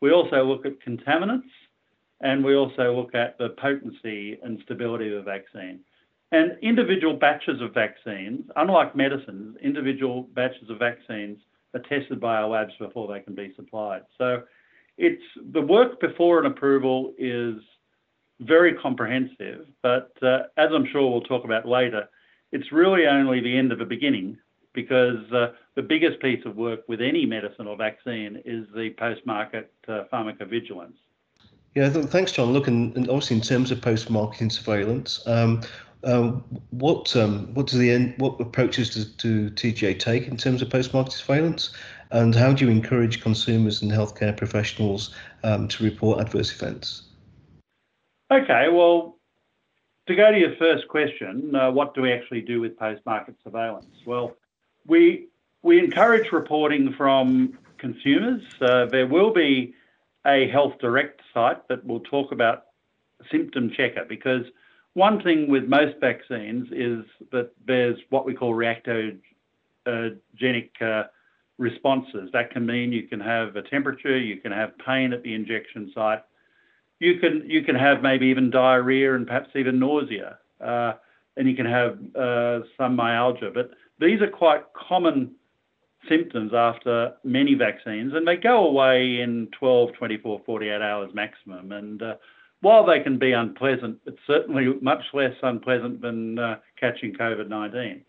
We 0.00 0.12
also 0.12 0.44
look 0.44 0.64
at 0.64 0.78
contaminants, 0.78 1.50
and 2.20 2.44
we 2.44 2.54
also 2.54 2.94
look 2.94 3.12
at 3.12 3.36
the 3.38 3.56
potency 3.60 4.38
and 4.44 4.60
stability 4.62 5.08
of 5.08 5.24
the 5.24 5.28
vaccine. 5.28 5.80
And 6.30 6.56
individual 6.62 7.14
batches 7.14 7.60
of 7.60 7.74
vaccines, 7.74 8.44
unlike 8.54 8.94
medicines, 8.94 9.56
individual 9.64 10.28
batches 10.34 10.70
of 10.70 10.78
vaccines 10.78 11.38
are 11.74 11.80
tested 11.80 12.20
by 12.20 12.36
our 12.36 12.48
labs 12.48 12.72
before 12.78 13.12
they 13.12 13.18
can 13.18 13.34
be 13.34 13.52
supplied. 13.56 14.02
So 14.16 14.44
it's 14.96 15.24
the 15.52 15.62
work 15.62 15.98
before 15.98 16.38
an 16.38 16.46
approval 16.46 17.14
is 17.18 17.56
very 18.38 18.74
comprehensive, 18.74 19.66
but 19.82 20.12
uh, 20.22 20.42
as 20.56 20.70
I'm 20.72 20.86
sure 20.92 21.10
we'll 21.10 21.22
talk 21.22 21.44
about 21.44 21.66
later, 21.66 22.08
it's 22.52 22.70
really 22.70 23.08
only 23.08 23.40
the 23.40 23.58
end 23.58 23.72
of 23.72 23.80
the 23.80 23.84
beginning 23.84 24.38
because 24.74 25.30
uh, 25.32 25.52
the 25.74 25.82
biggest 25.82 26.20
piece 26.20 26.44
of 26.44 26.56
work 26.56 26.80
with 26.88 27.00
any 27.00 27.26
medicine 27.26 27.66
or 27.66 27.76
vaccine 27.76 28.42
is 28.44 28.66
the 28.74 28.90
post-market 28.98 29.72
uh, 29.88 30.04
pharmacovigilance. 30.12 30.94
Yeah, 31.74 31.90
thanks, 31.90 32.32
John. 32.32 32.52
Look, 32.52 32.66
and, 32.66 32.96
and 32.96 33.08
obviously 33.08 33.36
in 33.36 33.42
terms 33.42 33.70
of 33.70 33.80
post-marketing 33.80 34.50
surveillance, 34.50 35.24
um, 35.26 35.62
um, 36.04 36.44
what 36.70 37.14
um, 37.16 37.52
what 37.54 37.66
do 37.66 37.78
the 37.78 37.90
end, 37.90 38.14
what 38.18 38.40
approaches 38.40 38.90
does 38.90 39.06
do 39.06 39.50
TGA 39.50 39.98
take 39.98 40.28
in 40.28 40.36
terms 40.36 40.62
of 40.62 40.70
post-market 40.70 41.12
surveillance, 41.12 41.70
and 42.10 42.34
how 42.34 42.52
do 42.52 42.64
you 42.64 42.70
encourage 42.70 43.20
consumers 43.20 43.82
and 43.82 43.90
healthcare 43.90 44.36
professionals 44.36 45.14
um, 45.42 45.68
to 45.68 45.84
report 45.84 46.20
adverse 46.20 46.52
events? 46.54 47.02
Okay, 48.30 48.68
well, 48.70 49.18
to 50.06 50.14
go 50.14 50.30
to 50.30 50.38
your 50.38 50.56
first 50.56 50.88
question, 50.88 51.54
uh, 51.54 51.70
what 51.70 51.94
do 51.94 52.02
we 52.02 52.12
actually 52.12 52.42
do 52.42 52.60
with 52.60 52.78
post-market 52.78 53.34
surveillance? 53.42 53.94
Well, 54.06 54.36
we 54.88 55.28
encourage 55.62 56.32
reporting 56.32 56.92
from 56.96 57.58
consumers. 57.78 58.42
Uh, 58.60 58.86
there 58.86 59.06
will 59.06 59.32
be 59.32 59.74
a 60.26 60.48
Health 60.48 60.74
Direct 60.80 61.20
site 61.32 61.66
that 61.68 61.86
will 61.86 62.00
talk 62.00 62.32
about 62.32 62.64
Symptom 63.30 63.70
Checker 63.70 64.04
because 64.08 64.44
one 64.94 65.22
thing 65.22 65.48
with 65.48 65.64
most 65.64 66.00
vaccines 66.00 66.68
is 66.72 67.04
that 67.30 67.50
there's 67.66 67.98
what 68.10 68.24
we 68.24 68.34
call 68.34 68.52
reactogenic 68.52 69.20
uh, 70.80 71.04
responses. 71.58 72.30
That 72.32 72.50
can 72.50 72.66
mean 72.66 72.92
you 72.92 73.06
can 73.06 73.20
have 73.20 73.56
a 73.56 73.62
temperature, 73.62 74.18
you 74.18 74.38
can 74.38 74.52
have 74.52 74.76
pain 74.78 75.12
at 75.12 75.22
the 75.22 75.34
injection 75.34 75.92
site, 75.94 76.22
you 76.98 77.18
can 77.20 77.76
have 77.76 78.02
maybe 78.02 78.26
even 78.26 78.50
diarrhea 78.50 79.14
and 79.14 79.26
perhaps 79.26 79.50
even 79.54 79.78
nausea, 79.78 80.38
uh, 80.60 80.94
and 81.36 81.48
you 81.48 81.54
can 81.54 81.66
have 81.66 81.98
some 82.76 82.96
myalgia. 82.96 83.52
These 84.00 84.20
are 84.20 84.28
quite 84.28 84.62
common 84.74 85.32
symptoms 86.08 86.52
after 86.54 87.14
many 87.24 87.54
vaccines, 87.54 88.12
and 88.14 88.26
they 88.26 88.36
go 88.36 88.66
away 88.66 89.20
in 89.20 89.48
12, 89.58 89.90
24, 89.98 90.42
48 90.46 90.82
hours 90.82 91.10
maximum. 91.14 91.72
And 91.72 92.02
uh, 92.02 92.14
while 92.60 92.86
they 92.86 93.00
can 93.00 93.18
be 93.18 93.32
unpleasant, 93.32 93.98
it's 94.06 94.18
certainly 94.26 94.74
much 94.80 95.02
less 95.12 95.34
unpleasant 95.42 96.00
than 96.00 96.38
uh, 96.38 96.56
catching 96.78 97.14
COVID 97.14 97.48
19. 97.48 98.02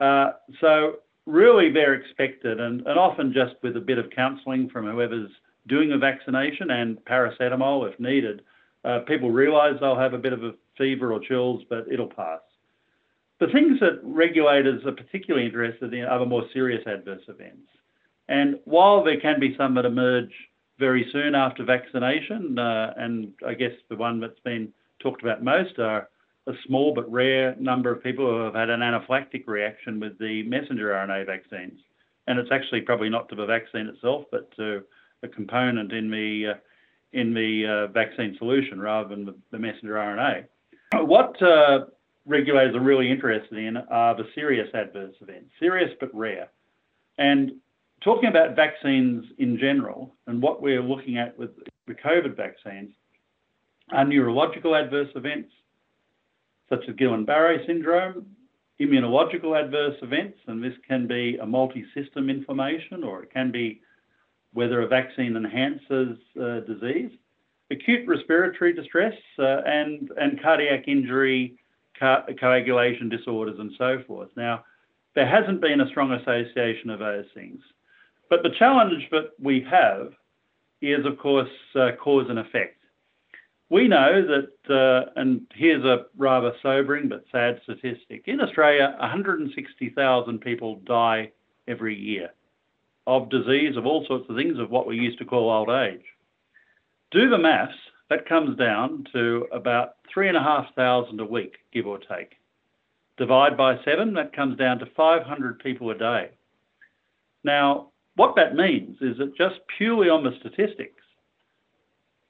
Uh, 0.00 0.32
so, 0.60 0.96
really, 1.26 1.70
they're 1.70 1.94
expected, 1.94 2.60
and, 2.60 2.86
and 2.86 2.98
often 2.98 3.32
just 3.32 3.54
with 3.62 3.76
a 3.76 3.80
bit 3.80 3.98
of 3.98 4.10
counselling 4.10 4.70
from 4.70 4.86
whoever's 4.86 5.30
doing 5.66 5.92
a 5.92 5.98
vaccination 5.98 6.70
and 6.70 6.98
paracetamol 7.04 7.90
if 7.90 7.98
needed, 8.00 8.42
uh, 8.84 9.00
people 9.00 9.30
realise 9.30 9.74
they'll 9.80 9.98
have 9.98 10.14
a 10.14 10.18
bit 10.18 10.32
of 10.32 10.42
a 10.42 10.52
fever 10.78 11.12
or 11.12 11.20
chills, 11.20 11.62
but 11.68 11.84
it'll 11.92 12.08
pass. 12.08 12.40
The 13.40 13.48
things 13.48 13.80
that 13.80 14.00
regulators 14.02 14.84
are 14.84 14.92
particularly 14.92 15.46
interested 15.46 15.94
in 15.94 16.04
are 16.04 16.18
the 16.18 16.26
more 16.26 16.44
serious 16.52 16.86
adverse 16.86 17.22
events. 17.26 17.68
And 18.28 18.60
while 18.64 19.02
there 19.02 19.18
can 19.18 19.40
be 19.40 19.56
some 19.56 19.74
that 19.74 19.86
emerge 19.86 20.32
very 20.78 21.08
soon 21.10 21.34
after 21.34 21.64
vaccination, 21.64 22.58
uh, 22.58 22.94
and 22.96 23.32
I 23.46 23.54
guess 23.54 23.72
the 23.88 23.96
one 23.96 24.20
that's 24.20 24.38
been 24.44 24.72
talked 25.00 25.22
about 25.22 25.42
most 25.42 25.78
are 25.78 26.08
a 26.46 26.52
small 26.66 26.94
but 26.94 27.10
rare 27.10 27.56
number 27.58 27.90
of 27.90 28.02
people 28.02 28.26
who 28.26 28.40
have 28.44 28.54
had 28.54 28.70
an 28.70 28.80
anaphylactic 28.80 29.46
reaction 29.46 30.00
with 30.00 30.18
the 30.18 30.42
messenger 30.44 30.90
RNA 30.90 31.26
vaccines. 31.26 31.80
And 32.26 32.38
it's 32.38 32.52
actually 32.52 32.82
probably 32.82 33.08
not 33.08 33.28
to 33.30 33.34
the 33.34 33.46
vaccine 33.46 33.86
itself, 33.86 34.24
but 34.30 34.54
to 34.56 34.82
a 35.22 35.28
component 35.28 35.92
in 35.92 36.10
the 36.10 36.52
uh, 36.52 36.54
in 37.12 37.34
the 37.34 37.66
uh, 37.66 37.92
vaccine 37.92 38.36
solution 38.38 38.80
rather 38.80 39.08
than 39.08 39.34
the, 39.50 39.58
messenger 39.58 39.94
RNA. 39.94 40.44
What 41.06 41.36
regulators 42.30 42.76
are 42.76 42.80
really 42.80 43.10
interested 43.10 43.58
in 43.58 43.76
are 43.76 44.16
the 44.16 44.26
serious 44.34 44.68
adverse 44.72 45.14
events, 45.20 45.50
serious 45.58 45.90
but 45.98 46.14
rare. 46.14 46.48
And 47.18 47.52
talking 48.02 48.28
about 48.28 48.56
vaccines 48.56 49.24
in 49.38 49.58
general 49.58 50.14
and 50.26 50.40
what 50.40 50.62
we're 50.62 50.82
looking 50.82 51.18
at 51.18 51.36
with 51.36 51.50
the 51.86 51.94
COVID 51.94 52.36
vaccines 52.36 52.92
are 53.92 54.04
neurological 54.04 54.76
adverse 54.76 55.10
events 55.16 55.50
such 56.68 56.84
as 56.88 56.94
Guillain-Barré 56.94 57.66
syndrome, 57.66 58.24
immunological 58.80 59.60
adverse 59.60 59.96
events, 60.02 60.38
and 60.46 60.62
this 60.62 60.72
can 60.86 61.08
be 61.08 61.36
a 61.42 61.44
multi-system 61.46 62.30
inflammation 62.30 63.02
or 63.02 63.24
it 63.24 63.32
can 63.32 63.50
be 63.50 63.80
whether 64.52 64.80
a 64.80 64.86
vaccine 64.86 65.36
enhances 65.36 66.16
uh, 66.40 66.60
disease, 66.60 67.10
acute 67.72 68.06
respiratory 68.06 68.72
distress, 68.72 69.14
uh, 69.40 69.62
and, 69.66 70.10
and 70.16 70.40
cardiac 70.40 70.86
injury, 70.86 71.56
coagulation 72.00 73.08
disorders, 73.08 73.58
and 73.58 73.72
so 73.78 74.02
forth. 74.06 74.30
Now, 74.36 74.64
there 75.14 75.26
hasn't 75.26 75.60
been 75.60 75.80
a 75.80 75.88
strong 75.88 76.12
association 76.12 76.90
of 76.90 76.98
those 76.98 77.26
things. 77.34 77.60
But 78.28 78.42
the 78.42 78.54
challenge 78.58 79.08
that 79.10 79.30
we 79.40 79.60
have 79.70 80.12
is, 80.80 81.04
of 81.04 81.18
course, 81.18 81.50
uh, 81.74 81.90
cause 82.00 82.26
and 82.28 82.38
effect. 82.38 82.76
We 83.68 83.86
know 83.86 84.26
that, 84.26 84.74
uh, 84.74 85.10
and 85.16 85.46
here's 85.54 85.84
a 85.84 86.06
rather 86.16 86.52
sobering 86.62 87.08
but 87.08 87.24
sad 87.30 87.60
statistic 87.62 88.24
in 88.26 88.40
Australia, 88.40 88.96
160,000 88.98 90.40
people 90.40 90.76
die 90.84 91.32
every 91.68 91.96
year 91.96 92.30
of 93.06 93.30
disease, 93.30 93.76
of 93.76 93.86
all 93.86 94.04
sorts 94.06 94.28
of 94.28 94.36
things, 94.36 94.58
of 94.58 94.70
what 94.70 94.86
we 94.86 94.96
used 94.96 95.18
to 95.18 95.24
call 95.24 95.50
old 95.50 95.70
age. 95.70 96.04
Do 97.10 97.28
the 97.28 97.38
maths, 97.38 97.74
that 98.10 98.28
comes 98.28 98.58
down 98.58 99.06
to 99.12 99.46
about 99.52 99.94
3,500 100.12 101.20
a 101.20 101.24
week, 101.24 101.58
give 101.72 101.86
or 101.86 101.98
take. 101.98 102.34
Divide 103.16 103.56
by 103.56 103.82
seven, 103.84 104.12
that 104.14 104.34
comes 104.34 104.58
down 104.58 104.78
to 104.80 104.86
500 104.96 105.58
people 105.60 105.90
a 105.90 105.94
day. 105.94 106.30
Now, 107.44 107.88
what 108.16 108.34
that 108.36 108.54
means 108.54 108.98
is 109.00 109.16
that 109.18 109.36
just 109.36 109.60
purely 109.78 110.08
on 110.08 110.24
the 110.24 110.36
statistics, 110.40 111.02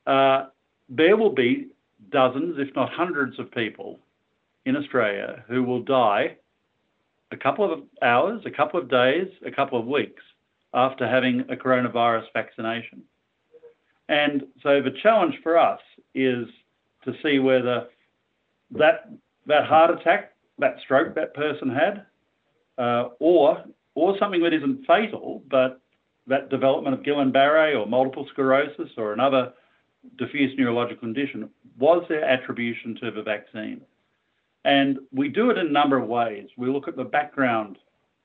uh, 0.06 0.46
there 0.88 1.16
will 1.16 1.34
be 1.34 1.68
dozens, 2.10 2.56
if 2.58 2.75
not 2.76 2.90
hundreds, 2.90 3.38
of 3.38 3.50
people 3.50 3.99
in 4.66 4.76
Australia 4.76 5.44
who 5.49 5.62
will 5.62 5.82
die 5.82 6.37
a 7.32 7.37
couple 7.37 7.72
of 7.72 7.80
hours, 8.02 8.42
a 8.44 8.50
couple 8.50 8.78
of 8.78 8.90
days, 8.90 9.28
a 9.46 9.50
couple 9.50 9.78
of 9.78 9.87
weeks 9.87 10.22
after 10.75 11.08
having 11.08 11.40
a 11.49 11.56
coronavirus 11.56 12.25
vaccination. 12.34 13.02
And 14.11 14.43
so 14.61 14.83
the 14.83 14.90
challenge 14.90 15.37
for 15.40 15.57
us 15.57 15.81
is 16.17 16.49
to 17.05 17.14
see 17.23 17.38
whether 17.38 17.87
that 18.73 19.09
that 19.47 19.67
heart 19.67 19.90
attack, 19.90 20.33
that 20.59 20.76
stroke 20.83 21.14
that 21.14 21.33
person 21.33 21.71
had, 21.71 22.05
uh, 22.76 23.11
or 23.21 23.64
or 23.95 24.19
something 24.19 24.43
that 24.43 24.52
isn't 24.52 24.85
fatal, 24.85 25.45
but 25.49 25.81
that 26.26 26.50
development 26.50 26.95
of 26.95 27.02
Guillain-Barré 27.05 27.81
or 27.81 27.87
multiple 27.87 28.26
sclerosis 28.31 28.90
or 28.97 29.12
another 29.12 29.52
diffuse 30.17 30.57
neurological 30.59 31.00
condition, 31.00 31.49
was 31.79 32.05
there 32.09 32.25
attribution 32.25 32.97
to 32.97 33.11
the 33.11 33.23
vaccine? 33.23 33.81
And 34.64 34.99
we 35.12 35.29
do 35.29 35.50
it 35.50 35.59
in 35.59 35.69
a 35.69 35.71
number 35.71 35.97
of 35.99 36.09
ways. 36.09 36.49
We 36.57 36.69
look 36.69 36.88
at 36.88 36.97
the 36.97 37.05
background, 37.05 37.79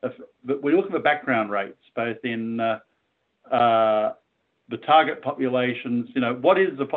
of, 0.03 0.13
we 0.61 0.75
look 0.75 0.85
at 0.85 0.91
the 0.91 0.99
background 0.99 1.51
rates, 1.51 1.81
both 1.95 2.17
in 2.23 2.59
uh, 2.59 2.79
uh, 3.51 4.13
the 4.69 4.77
target 4.77 5.21
populations. 5.21 6.09
You 6.15 6.21
know, 6.21 6.35
what 6.35 6.59
is 6.59 6.77
the 6.77 6.87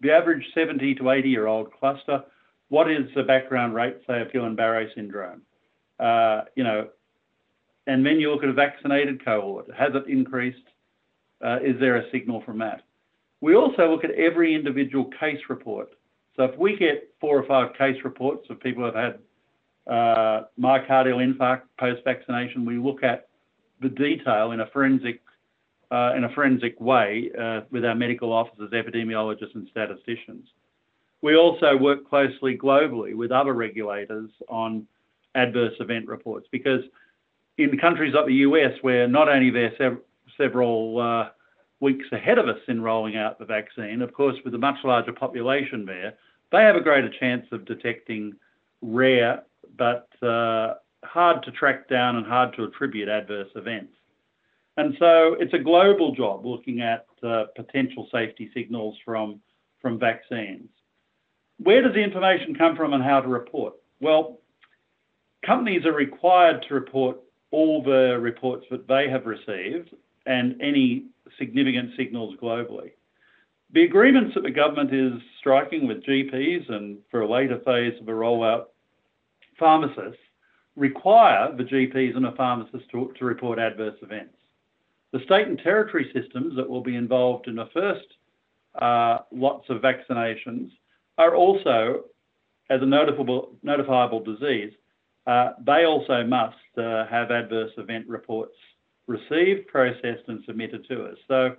the 0.00 0.12
average 0.12 0.44
70 0.54 0.96
to 0.96 1.10
80 1.10 1.28
year 1.28 1.46
old 1.46 1.72
cluster? 1.72 2.22
What 2.68 2.90
is 2.90 3.08
the 3.14 3.22
background 3.22 3.74
rate, 3.74 3.98
say, 4.06 4.20
of 4.20 4.28
Guillain-Barré 4.28 4.94
syndrome? 4.94 5.42
Uh, 6.00 6.42
you 6.56 6.64
know, 6.64 6.88
and 7.86 8.04
then 8.04 8.18
you 8.18 8.30
look 8.32 8.42
at 8.42 8.48
a 8.48 8.52
vaccinated 8.52 9.24
cohort. 9.24 9.66
Has 9.76 9.92
it 9.94 10.10
increased? 10.10 10.58
Uh, 11.44 11.58
is 11.62 11.78
there 11.78 11.96
a 11.96 12.10
signal 12.10 12.42
from 12.44 12.58
that? 12.58 12.82
We 13.40 13.54
also 13.54 13.88
look 13.90 14.04
at 14.04 14.10
every 14.12 14.54
individual 14.54 15.10
case 15.20 15.38
report. 15.48 15.90
So 16.34 16.44
if 16.44 16.58
we 16.58 16.76
get 16.76 17.10
four 17.20 17.38
or 17.38 17.46
five 17.46 17.76
case 17.76 17.96
reports 18.04 18.46
of 18.50 18.60
people 18.60 18.82
who 18.82 18.86
have 18.86 18.94
had 18.94 19.18
uh, 19.92 20.44
myocardial 20.60 21.24
infarct 21.24 21.62
post-vaccination, 21.78 22.64
we 22.64 22.78
look 22.78 23.02
at 23.02 23.28
the 23.80 23.88
detail 23.88 24.52
in 24.52 24.60
a 24.60 24.66
forensic 24.66 25.20
uh, 25.90 26.12
in 26.16 26.24
a 26.24 26.28
forensic 26.30 26.80
way 26.80 27.30
uh, 27.38 27.60
with 27.70 27.84
our 27.84 27.94
medical 27.94 28.32
officers, 28.32 28.70
epidemiologists, 28.72 29.54
and 29.54 29.68
statisticians. 29.70 30.46
We 31.22 31.36
also 31.36 31.76
work 31.76 32.08
closely 32.08 32.56
globally 32.56 33.14
with 33.14 33.32
other 33.32 33.52
regulators 33.52 34.30
on 34.48 34.86
adverse 35.34 35.74
event 35.80 36.06
reports 36.06 36.46
because 36.50 36.82
in 37.58 37.78
countries 37.78 38.14
like 38.14 38.26
the 38.26 38.34
US, 38.34 38.72
where 38.82 39.08
not 39.08 39.28
only 39.28 39.50
they're 39.50 39.74
sev- 39.78 40.00
several 40.36 41.00
uh, 41.00 41.28
weeks 41.80 42.06
ahead 42.12 42.38
of 42.38 42.48
us 42.48 42.60
in 42.68 42.82
rolling 42.82 43.16
out 43.16 43.38
the 43.38 43.44
vaccine, 43.44 44.02
of 44.02 44.12
course, 44.12 44.36
with 44.44 44.54
a 44.54 44.58
much 44.58 44.76
larger 44.84 45.12
population 45.12 45.84
there, 45.84 46.14
they 46.52 46.62
have 46.62 46.76
a 46.76 46.80
greater 46.80 47.10
chance 47.18 47.46
of 47.52 47.64
detecting 47.64 48.34
rare 48.82 49.42
but 49.76 50.08
uh, 50.22 50.74
hard 51.04 51.42
to 51.44 51.50
track 51.52 51.88
down 51.88 52.16
and 52.16 52.26
hard 52.26 52.54
to 52.56 52.64
attribute 52.64 53.08
adverse 53.08 53.48
events. 53.54 53.92
And 54.76 54.94
so 54.98 55.36
it's 55.40 55.54
a 55.54 55.58
global 55.58 56.14
job 56.14 56.44
looking 56.44 56.80
at 56.80 57.06
uh, 57.22 57.44
potential 57.54 58.08
safety 58.12 58.50
signals 58.54 58.96
from, 59.04 59.40
vaccines. 59.88 60.68
Where 61.58 61.80
does 61.80 61.94
the 61.94 62.02
information 62.02 62.56
come 62.56 62.74
from 62.74 62.92
and 62.92 63.04
how 63.04 63.20
to 63.20 63.28
report? 63.28 63.74
Well, 64.00 64.40
companies 65.46 65.86
are 65.86 65.92
required 65.92 66.64
to 66.66 66.74
report 66.74 67.18
all 67.52 67.84
the 67.84 68.18
reports 68.20 68.66
that 68.72 68.88
they 68.88 69.08
have 69.08 69.26
received 69.26 69.94
and 70.26 70.60
any 70.60 71.04
significant 71.38 71.90
signals 71.96 72.34
globally. 72.42 72.90
The 73.72 73.84
agreements 73.84 74.34
that 74.34 74.42
the 74.42 74.50
government 74.50 74.92
is 74.92 75.22
striking 75.38 75.86
with 75.86 76.04
GPs 76.04 76.68
and 76.68 76.98
for 77.10 77.20
a 77.20 77.30
later 77.30 77.60
phase 77.64 77.94
of 78.00 78.08
a 78.08 78.12
rollout, 78.12 78.64
pharmacists 79.58 80.20
require 80.76 81.54
the 81.56 81.64
GPs 81.64 82.16
and 82.16 82.24
the 82.24 82.32
pharmacists 82.32 82.88
to 82.90 83.24
report 83.24 83.58
adverse 83.58 83.96
events. 84.02 84.35
The 85.16 85.24
state 85.24 85.48
and 85.48 85.58
territory 85.58 86.10
systems 86.12 86.56
that 86.56 86.68
will 86.68 86.82
be 86.82 86.94
involved 86.94 87.48
in 87.48 87.56
the 87.56 87.70
first 87.72 88.04
uh, 88.74 89.20
lots 89.32 89.64
of 89.70 89.80
vaccinations 89.80 90.70
are 91.16 91.34
also, 91.34 92.04
as 92.68 92.82
a 92.82 92.84
notifiable, 92.84 93.54
notifiable 93.64 94.22
disease, 94.22 94.74
uh, 95.26 95.52
they 95.64 95.86
also 95.86 96.22
must 96.22 96.58
uh, 96.76 97.06
have 97.06 97.30
adverse 97.30 97.72
event 97.78 98.06
reports 98.06 98.52
received, 99.06 99.66
processed, 99.68 100.24
and 100.28 100.44
submitted 100.44 100.86
to 100.88 101.06
us. 101.06 101.16
So 101.28 101.56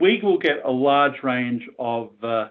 we 0.00 0.18
will 0.22 0.38
get 0.38 0.64
a 0.64 0.70
large 0.70 1.22
range 1.22 1.68
of 1.78 2.12
uh, 2.22 2.26
uh, 2.26 2.48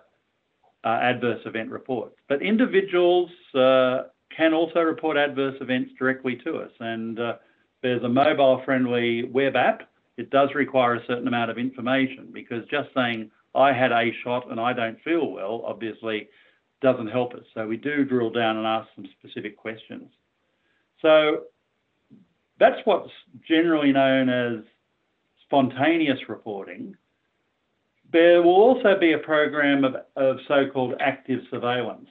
adverse 0.83 1.41
event 1.45 1.71
reports. 1.71 2.17
But 2.29 2.43
individuals 2.43 3.31
uh, 3.55 4.03
can 4.29 4.53
also 4.53 4.81
report 4.81 5.17
adverse 5.17 5.55
events 5.59 5.93
directly 5.97 6.35
to 6.43 6.57
us. 6.57 6.71
And 6.79 7.19
uh, 7.19 7.37
there's 7.81 8.03
a 8.03 8.09
mobile 8.09 8.61
friendly 8.65 9.23
web 9.23 9.55
app. 9.55 9.89
It 10.17 10.29
does 10.29 10.49
require 10.53 10.95
a 10.95 11.05
certain 11.07 11.27
amount 11.27 11.51
of 11.51 11.57
information 11.57 12.29
because 12.31 12.63
just 12.69 12.89
saying, 12.95 13.31
I 13.53 13.73
had 13.73 13.91
a 13.91 14.11
shot 14.23 14.49
and 14.49 14.59
I 14.59 14.73
don't 14.73 15.01
feel 15.01 15.31
well, 15.31 15.63
obviously 15.65 16.29
doesn't 16.81 17.07
help 17.07 17.33
us. 17.33 17.43
So 17.53 17.67
we 17.67 17.77
do 17.77 18.05
drill 18.05 18.29
down 18.29 18.57
and 18.57 18.65
ask 18.65 18.87
some 18.95 19.05
specific 19.19 19.57
questions. 19.57 20.09
So 21.01 21.43
that's 22.59 22.79
what's 22.85 23.09
generally 23.47 23.91
known 23.91 24.29
as 24.29 24.63
spontaneous 25.43 26.19
reporting. 26.29 26.95
There 28.11 28.41
will 28.41 28.55
also 28.55 28.97
be 28.99 29.13
a 29.13 29.17
program 29.17 29.83
of, 29.83 29.95
of 30.15 30.37
so-called 30.47 30.95
active 30.99 31.41
surveillance. 31.49 32.09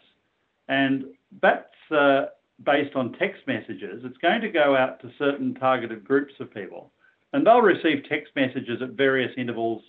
And 0.69 1.05
that's 1.43 1.75
uh, 1.91 2.27
based 2.65 2.95
on 2.95 3.13
text 3.15 3.43
messages. 3.47 4.03
It's 4.05 4.19
going 4.19 4.41
to 4.43 4.51
go 4.51 4.77
out 4.77 5.01
to 5.01 5.11
certain 5.19 5.55
targeted 5.55 6.05
groups 6.05 6.35
of 6.41 6.53
people. 6.53 6.93
And 7.33 7.47
they'll 7.47 7.63
receive 7.63 8.05
text 8.09 8.33
messages 8.35 8.83
at 8.83 8.91
various 8.91 9.33
intervals 9.37 9.83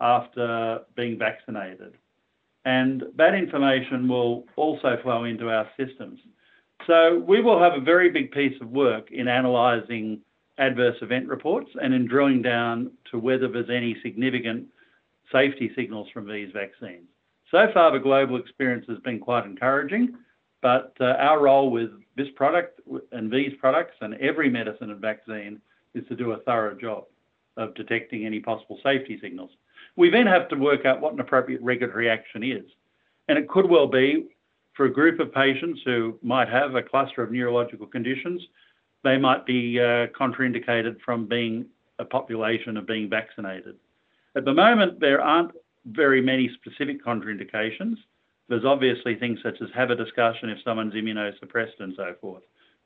after 0.00 0.80
being 0.96 1.18
vaccinated. 1.18 1.94
And 2.64 3.04
that 3.16 3.34
information 3.34 4.08
will 4.08 4.44
also 4.56 4.98
flow 5.02 5.24
into 5.24 5.50
our 5.50 5.68
systems. 5.78 6.20
So 6.86 7.18
we 7.18 7.42
will 7.42 7.60
have 7.60 7.74
a 7.74 7.80
very 7.80 8.10
big 8.10 8.32
piece 8.32 8.58
of 8.60 8.70
work 8.70 9.10
in 9.10 9.28
analysing 9.28 10.20
adverse 10.58 10.96
event 11.02 11.28
reports 11.28 11.70
and 11.80 11.94
in 11.94 12.06
drilling 12.06 12.42
down 12.42 12.90
to 13.10 13.18
whether 13.18 13.48
there's 13.48 13.70
any 13.70 13.96
significant 14.02 14.66
safety 15.32 15.70
signals 15.74 16.08
from 16.12 16.26
these 16.26 16.50
vaccines. 16.52 17.06
So 17.50 17.66
far, 17.72 17.92
the 17.92 17.98
global 17.98 18.36
experience 18.36 18.86
has 18.88 18.98
been 18.98 19.18
quite 19.18 19.44
encouraging, 19.44 20.14
our 20.64 21.40
role 21.40 21.70
with 21.70 21.90
this 22.16 22.28
product 22.36 22.80
and 23.12 23.30
these 23.30 23.52
products 23.58 23.94
and 24.00 24.14
every 24.14 24.50
medicine 24.50 24.90
and 24.90 25.00
vaccine 25.00 25.60
is 25.94 26.06
to 26.08 26.14
do 26.14 26.32
a 26.32 26.38
thorough 26.38 26.74
job 26.74 27.04
of 27.56 27.74
detecting 27.74 28.26
any 28.26 28.40
possible 28.40 28.78
safety 28.82 29.18
signals. 29.20 29.50
We 29.96 30.10
then 30.10 30.26
have 30.26 30.48
to 30.48 30.56
work 30.56 30.86
out 30.86 31.00
what 31.00 31.12
an 31.12 31.20
appropriate 31.20 31.62
regulatory 31.62 32.08
action 32.08 32.42
is. 32.42 32.64
And 33.28 33.38
it 33.38 33.48
could 33.48 33.68
well 33.68 33.86
be 33.86 34.28
for 34.74 34.86
a 34.86 34.92
group 34.92 35.20
of 35.20 35.32
patients 35.32 35.80
who 35.84 36.18
might 36.22 36.48
have 36.48 36.74
a 36.74 36.82
cluster 36.82 37.22
of 37.22 37.30
neurological 37.30 37.86
conditions, 37.86 38.40
they 39.02 39.18
might 39.18 39.46
be 39.46 39.78
uh, 39.78 40.06
contraindicated 40.18 41.00
from 41.04 41.26
being 41.26 41.66
a 41.98 42.04
population 42.04 42.76
of 42.76 42.86
being 42.86 43.08
vaccinated. 43.08 43.76
At 44.36 44.44
the 44.44 44.54
moment, 44.54 45.00
there 45.00 45.20
aren't 45.20 45.52
very 45.86 46.20
many 46.20 46.50
specific 46.54 47.04
contraindications. 47.04 47.96
There's 48.50 48.64
obviously 48.64 49.14
things 49.14 49.38
such 49.44 49.62
as 49.62 49.68
have 49.76 49.90
a 49.90 49.94
discussion 49.94 50.50
if 50.50 50.58
someone's 50.64 50.94
immunosuppressed 50.94 51.78
and 51.78 51.94
so 51.96 52.14
forth, 52.20 52.42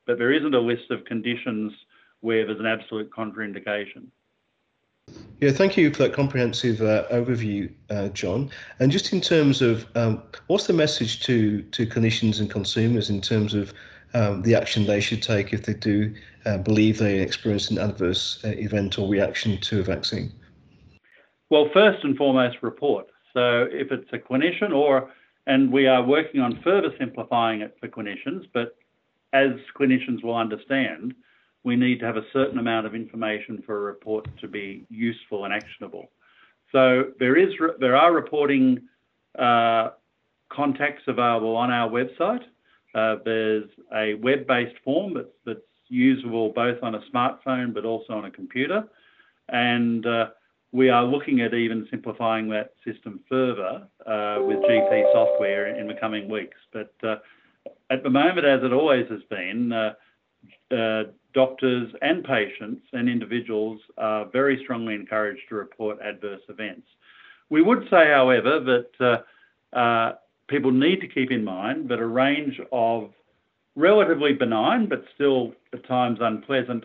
but 0.07 0.19
there 0.19 0.31
isn't 0.31 0.55
a 0.55 0.61
list 0.61 0.91
of 0.91 1.07
conditions 1.07 1.73
where 2.21 2.45
there's 2.45 2.61
an 2.61 2.67
absolute 2.67 3.11
contraindication. 3.11 4.09
Yeah, 5.41 5.53
thank 5.53 5.79
you 5.79 5.91
for 5.91 6.03
that 6.03 6.13
comprehensive 6.13 6.83
uh, 6.83 7.07
overview, 7.11 7.73
uh, 7.89 8.09
John. 8.11 8.51
And 8.79 8.93
just 8.93 9.15
in 9.15 9.23
terms 9.23 9.63
of 9.63 9.87
um, 9.97 10.23
what's 10.49 10.67
the 10.67 10.75
message 10.75 11.21
to 11.23 11.63
to 11.63 11.87
clinicians 11.87 12.41
and 12.41 12.51
consumers 12.51 13.09
in 13.09 13.23
terms 13.23 13.55
of 13.55 13.73
um, 14.13 14.43
the 14.43 14.55
action 14.55 14.87
they 14.87 15.01
should 15.01 15.23
take 15.23 15.55
if 15.55 15.65
they 15.65 15.75
do 15.75 16.15
uh, 16.45 16.59
believe 16.59 16.99
they 16.99 17.21
experienced 17.21 17.71
an 17.71 17.79
adverse 17.79 18.39
uh, 18.45 18.49
event 18.49 18.99
or 18.99 19.09
reaction 19.09 19.59
to 19.63 19.81
a 19.81 19.83
vaccine? 19.83 20.31
Well, 21.49 21.71
first 21.73 22.05
and 22.05 22.19
foremost, 22.19 22.59
report. 22.63 23.07
So 23.33 23.67
if 23.71 23.91
it's 23.91 24.13
a 24.13 24.19
clinician 24.19 24.75
or, 24.75 25.11
and 25.47 25.71
we 25.71 25.87
are 25.87 26.03
working 26.03 26.41
on 26.41 26.61
further 26.63 26.91
simplifying 26.99 27.61
it 27.61 27.77
for 27.81 27.89
clinicians, 27.89 28.47
but 28.53 28.77
as 29.33 29.51
clinicians 29.79 30.23
will 30.23 30.37
understand, 30.37 31.15
we 31.65 31.77
need 31.77 31.99
to 32.01 32.07
have 32.07 32.17
a 32.17 32.25
certain 32.33 32.59
amount 32.59 32.87
of 32.87 32.95
information 32.95 33.63
for 33.67 33.77
a 33.79 33.81
report 33.81 34.27
to 34.41 34.49
be 34.49 34.87
useful 34.91 35.45
and 35.45 35.53
actionable. 35.53 36.11
So 36.73 37.13
there 37.19 37.37
is 37.37 37.53
there 37.81 37.97
are 37.97 38.13
reporting 38.13 38.83
uh, 39.39 39.91
contacts 40.51 41.03
available 41.07 41.57
on 41.57 41.71
our 41.71 41.91
website. 41.91 42.43
Uh, 42.95 43.17
there's 43.25 43.69
a 43.95 44.15
web-based 44.15 44.77
form 44.85 45.15
that's, 45.15 45.29
that's 45.45 45.61
usable 45.89 46.51
both 46.51 46.79
on 46.83 46.95
a 46.95 47.01
smartphone 47.13 47.75
but 47.75 47.85
also 47.85 48.13
on 48.13 48.25
a 48.25 48.31
computer, 48.31 48.85
and 49.49 50.07
uh, 50.07 50.29
we 50.75 50.91
are 50.91 51.05
looking 51.05 51.41
at 51.41 51.55
even 51.55 51.87
simplifying 51.89 52.49
that 52.49 52.73
system 52.85 53.21
further 53.29 53.87
uh, 54.07 54.39
with 54.43 54.59
GP 54.59 55.13
software 55.13 55.79
in 55.79 55.87
the 55.87 55.95
coming 55.95 56.29
weeks. 56.29 56.57
But 56.73 56.93
uh, 57.05 57.17
at 57.91 58.03
the 58.03 58.11
moment, 58.11 58.45
as 58.45 58.61
it 58.65 58.73
always 58.73 59.07
has 59.09 59.23
been, 59.31 59.73
uh, 59.73 61.05
doctors 61.33 61.93
and 62.03 62.25
patients 62.25 62.83
and 62.93 63.09
individuals 63.09 63.81
are 63.99 64.27
very 64.33 64.61
strongly 64.65 64.97
encouraged 64.97 65.43
to 65.49 65.55
report 65.55 66.01
adverse 66.03 66.43
events. 66.49 66.89
We 67.51 67.63
would 67.63 67.85
say, 67.89 68.11
however, 68.11 68.59
that 68.99 70.19
people 70.49 70.73
need 70.73 71.01
to 71.03 71.07
keep 71.07 71.31
in 71.31 71.45
mind 71.45 71.89
that 71.89 72.01
a 72.01 72.07
range 72.07 72.61
of 72.73 73.13
relatively 73.77 74.33
benign 74.33 74.89
but 74.89 75.05
still 75.15 75.53
at 75.73 75.87
times 75.87 76.19
unpleasant 76.21 76.85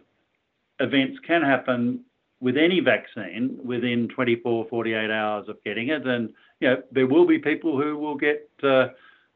events 0.79 1.17
can 1.25 1.41
happen 1.41 2.05
with 2.41 2.57
any 2.57 2.79
vaccine 2.79 3.59
within 3.63 4.07
24, 4.07 4.67
48 4.69 5.11
hours 5.11 5.49
of 5.49 5.61
getting 5.63 5.89
it. 5.89 6.07
And, 6.07 6.33
you 6.59 6.69
know, 6.69 6.83
there 6.91 7.07
will 7.07 7.27
be 7.27 7.39
people 7.39 7.79
who 7.79 7.97
will 7.97 8.15
get 8.15 8.49
uh, 8.63 8.87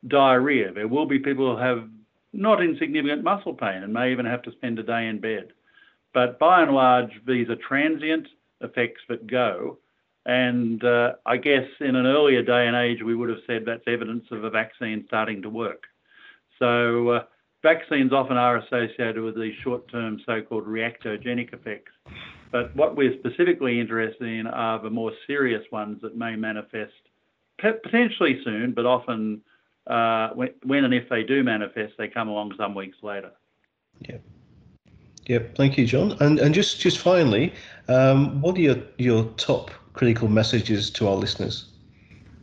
diarrhea. 0.07 0.71
There 0.71 0.87
will 0.87 1.05
be 1.05 1.19
people 1.19 1.55
who 1.55 1.61
have 1.61 1.89
not 2.31 2.63
insignificant 2.63 3.23
muscle 3.23 3.53
pain 3.53 3.83
and 3.83 3.93
may 3.93 4.11
even 4.11 4.25
have 4.25 4.41
to 4.43 4.51
spend 4.53 4.79
a 4.79 4.83
day 4.83 5.07
in 5.07 5.19
bed. 5.19 5.51
But 6.13 6.39
by 6.39 6.61
and 6.61 6.71
large, 6.71 7.11
these 7.27 7.49
are 7.49 7.55
transient 7.55 8.27
effects 8.61 9.01
that 9.09 9.27
go. 9.27 9.79
And 10.25 10.83
uh, 10.83 11.13
I 11.25 11.37
guess 11.37 11.67
in 11.81 11.95
an 11.95 12.05
earlier 12.05 12.41
day 12.41 12.67
and 12.67 12.75
age, 12.75 13.03
we 13.03 13.15
would 13.15 13.29
have 13.29 13.39
said 13.45 13.63
that's 13.65 13.83
evidence 13.87 14.25
of 14.31 14.43
a 14.43 14.49
vaccine 14.49 15.03
starting 15.07 15.41
to 15.41 15.49
work. 15.49 15.83
So 16.59 17.09
uh, 17.09 17.23
vaccines 17.61 18.13
often 18.13 18.37
are 18.37 18.57
associated 18.57 19.21
with 19.21 19.35
these 19.35 19.55
short-term 19.63 20.21
so-called 20.25 20.65
reactogenic 20.65 21.53
effects. 21.53 21.91
But 22.53 22.75
what 22.75 22.95
we're 22.95 23.17
specifically 23.17 23.79
interested 23.79 24.27
in 24.27 24.45
are 24.45 24.79
the 24.79 24.91
more 24.91 25.11
serious 25.25 25.63
ones 25.71 25.99
that 26.03 26.15
may 26.15 26.35
manifest 26.35 26.93
potentially 27.57 28.41
soon, 28.43 28.73
but 28.73 28.85
often 28.85 29.41
uh, 29.87 30.29
when, 30.35 30.83
and 30.85 30.93
if 30.93 31.09
they 31.09 31.23
do 31.23 31.43
manifest, 31.43 31.95
they 31.97 32.07
come 32.07 32.27
along 32.27 32.53
some 32.55 32.75
weeks 32.75 32.97
later. 33.01 33.31
Yeah. 34.01 34.17
Yep. 35.25 35.55
Thank 35.55 35.79
you, 35.79 35.87
John. 35.87 36.15
And 36.19 36.37
and 36.37 36.53
just 36.53 36.79
just 36.79 36.99
finally, 36.99 37.53
um, 37.87 38.39
what 38.39 38.55
are 38.55 38.61
your 38.61 38.77
your 38.99 39.23
top 39.37 39.71
critical 39.93 40.27
messages 40.27 40.91
to 40.91 41.07
our 41.07 41.15
listeners? 41.15 41.69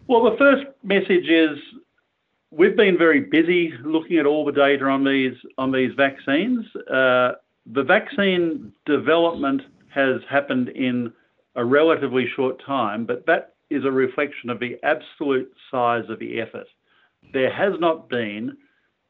Well, 0.09 0.25
the 0.29 0.37
first 0.37 0.64
message 0.83 1.29
is 1.29 1.57
we've 2.51 2.77
been 2.77 2.99
very 2.99 3.20
busy 3.20 3.75
looking 3.85 4.18
at 4.18 4.27
all 4.27 4.44
the 4.44 4.53
data 4.53 4.87
on 4.87 5.05
these 5.05 5.37
on 5.57 5.70
these 5.70 5.92
vaccines. 5.94 6.66
Uh, 6.90 7.35
the 7.66 7.85
vaccine 7.85 8.73
development 8.87 9.62
has 9.94 10.20
happened 10.29 10.68
in 10.68 11.12
a 11.57 11.64
relatively 11.64 12.26
short 12.37 12.62
time, 12.64 13.05
but 13.07 13.26
that 13.26 13.55
is 13.70 13.85
a 13.85 13.90
reflection 13.90 14.50
of 14.50 14.61
the 14.61 14.76
absolute 14.83 15.53
size 15.70 16.05
of 16.09 16.18
the 16.18 16.40
effort. 16.40 16.66
There 17.33 17.53
has 17.53 17.79
not 17.79 18.09
been 18.09 18.57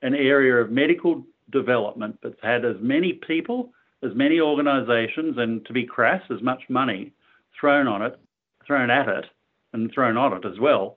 an 0.03 0.15
area 0.15 0.57
of 0.57 0.71
medical 0.71 1.25
development 1.51 2.19
that's 2.23 2.41
had 2.43 2.65
as 2.65 2.77
many 2.81 3.15
people, 3.15 3.73
as 4.03 4.11
many 4.15 4.41
organisations, 4.41 5.37
and 5.39 5.65
to 5.67 5.73
be 5.73 5.85
crass, 5.85 6.23
as 6.31 6.43
much 6.43 6.63
money 6.69 7.13
thrown 7.59 7.87
on 7.87 8.03
it, 8.03 8.19
thrown 8.67 8.91
at 8.91 9.09
it, 9.09 9.27
and 9.73 9.91
thrown 9.93 10.17
on 10.17 10.33
it 10.33 10.45
as 10.45 10.59
well 10.59 10.97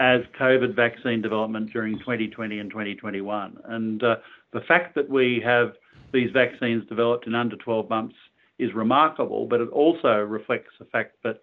as 0.00 0.20
COVID 0.40 0.74
vaccine 0.74 1.22
development 1.22 1.70
during 1.72 1.98
2020 1.98 2.58
and 2.58 2.70
2021. 2.70 3.58
And 3.64 4.02
uh, 4.02 4.16
the 4.52 4.60
fact 4.62 4.94
that 4.94 5.08
we 5.08 5.42
have 5.44 5.72
these 6.12 6.30
vaccines 6.32 6.88
developed 6.88 7.26
in 7.26 7.34
under 7.34 7.56
12 7.56 7.88
months 7.88 8.16
is 8.58 8.74
remarkable, 8.74 9.46
but 9.46 9.60
it 9.60 9.68
also 9.70 10.18
reflects 10.18 10.72
the 10.78 10.84
fact 10.86 11.16
that 11.24 11.42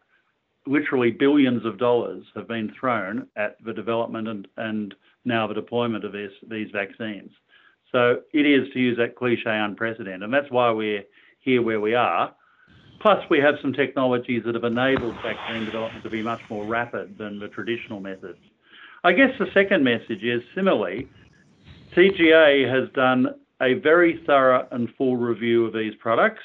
literally 0.67 1.11
billions 1.11 1.65
of 1.65 1.77
dollars 1.77 2.25
have 2.35 2.47
been 2.47 2.73
thrown 2.79 3.27
at 3.35 3.63
the 3.63 3.73
development 3.73 4.27
and, 4.27 4.47
and 4.57 4.95
now 5.23 5.47
the 5.47 5.53
deployment 5.53 6.03
of 6.03 6.11
this, 6.11 6.31
these 6.49 6.69
vaccines. 6.71 7.31
So 7.91 8.21
it 8.33 8.45
is, 8.45 8.71
to 8.73 8.79
use 8.79 8.97
that 8.97 9.15
cliche, 9.15 9.43
unprecedented. 9.45 10.23
And 10.23 10.33
that's 10.33 10.51
why 10.51 10.71
we're 10.71 11.03
here 11.39 11.61
where 11.61 11.79
we 11.79 11.93
are. 11.93 12.33
Plus, 12.99 13.23
we 13.29 13.39
have 13.39 13.55
some 13.61 13.73
technologies 13.73 14.43
that 14.45 14.55
have 14.55 14.63
enabled 14.63 15.15
vaccine 15.21 15.65
development 15.65 16.03
to 16.03 16.09
be 16.09 16.23
much 16.23 16.41
more 16.49 16.65
rapid 16.65 17.17
than 17.17 17.39
the 17.39 17.47
traditional 17.47 17.99
methods. 17.99 18.39
I 19.03 19.13
guess 19.13 19.29
the 19.37 19.47
second 19.53 19.83
message 19.83 20.23
is 20.23 20.41
similarly, 20.55 21.07
TGA 21.95 22.67
has 22.67 22.89
done 22.93 23.35
a 23.61 23.75
very 23.75 24.23
thorough 24.25 24.67
and 24.71 24.89
full 24.97 25.15
review 25.15 25.65
of 25.65 25.73
these 25.73 25.93
products 25.99 26.41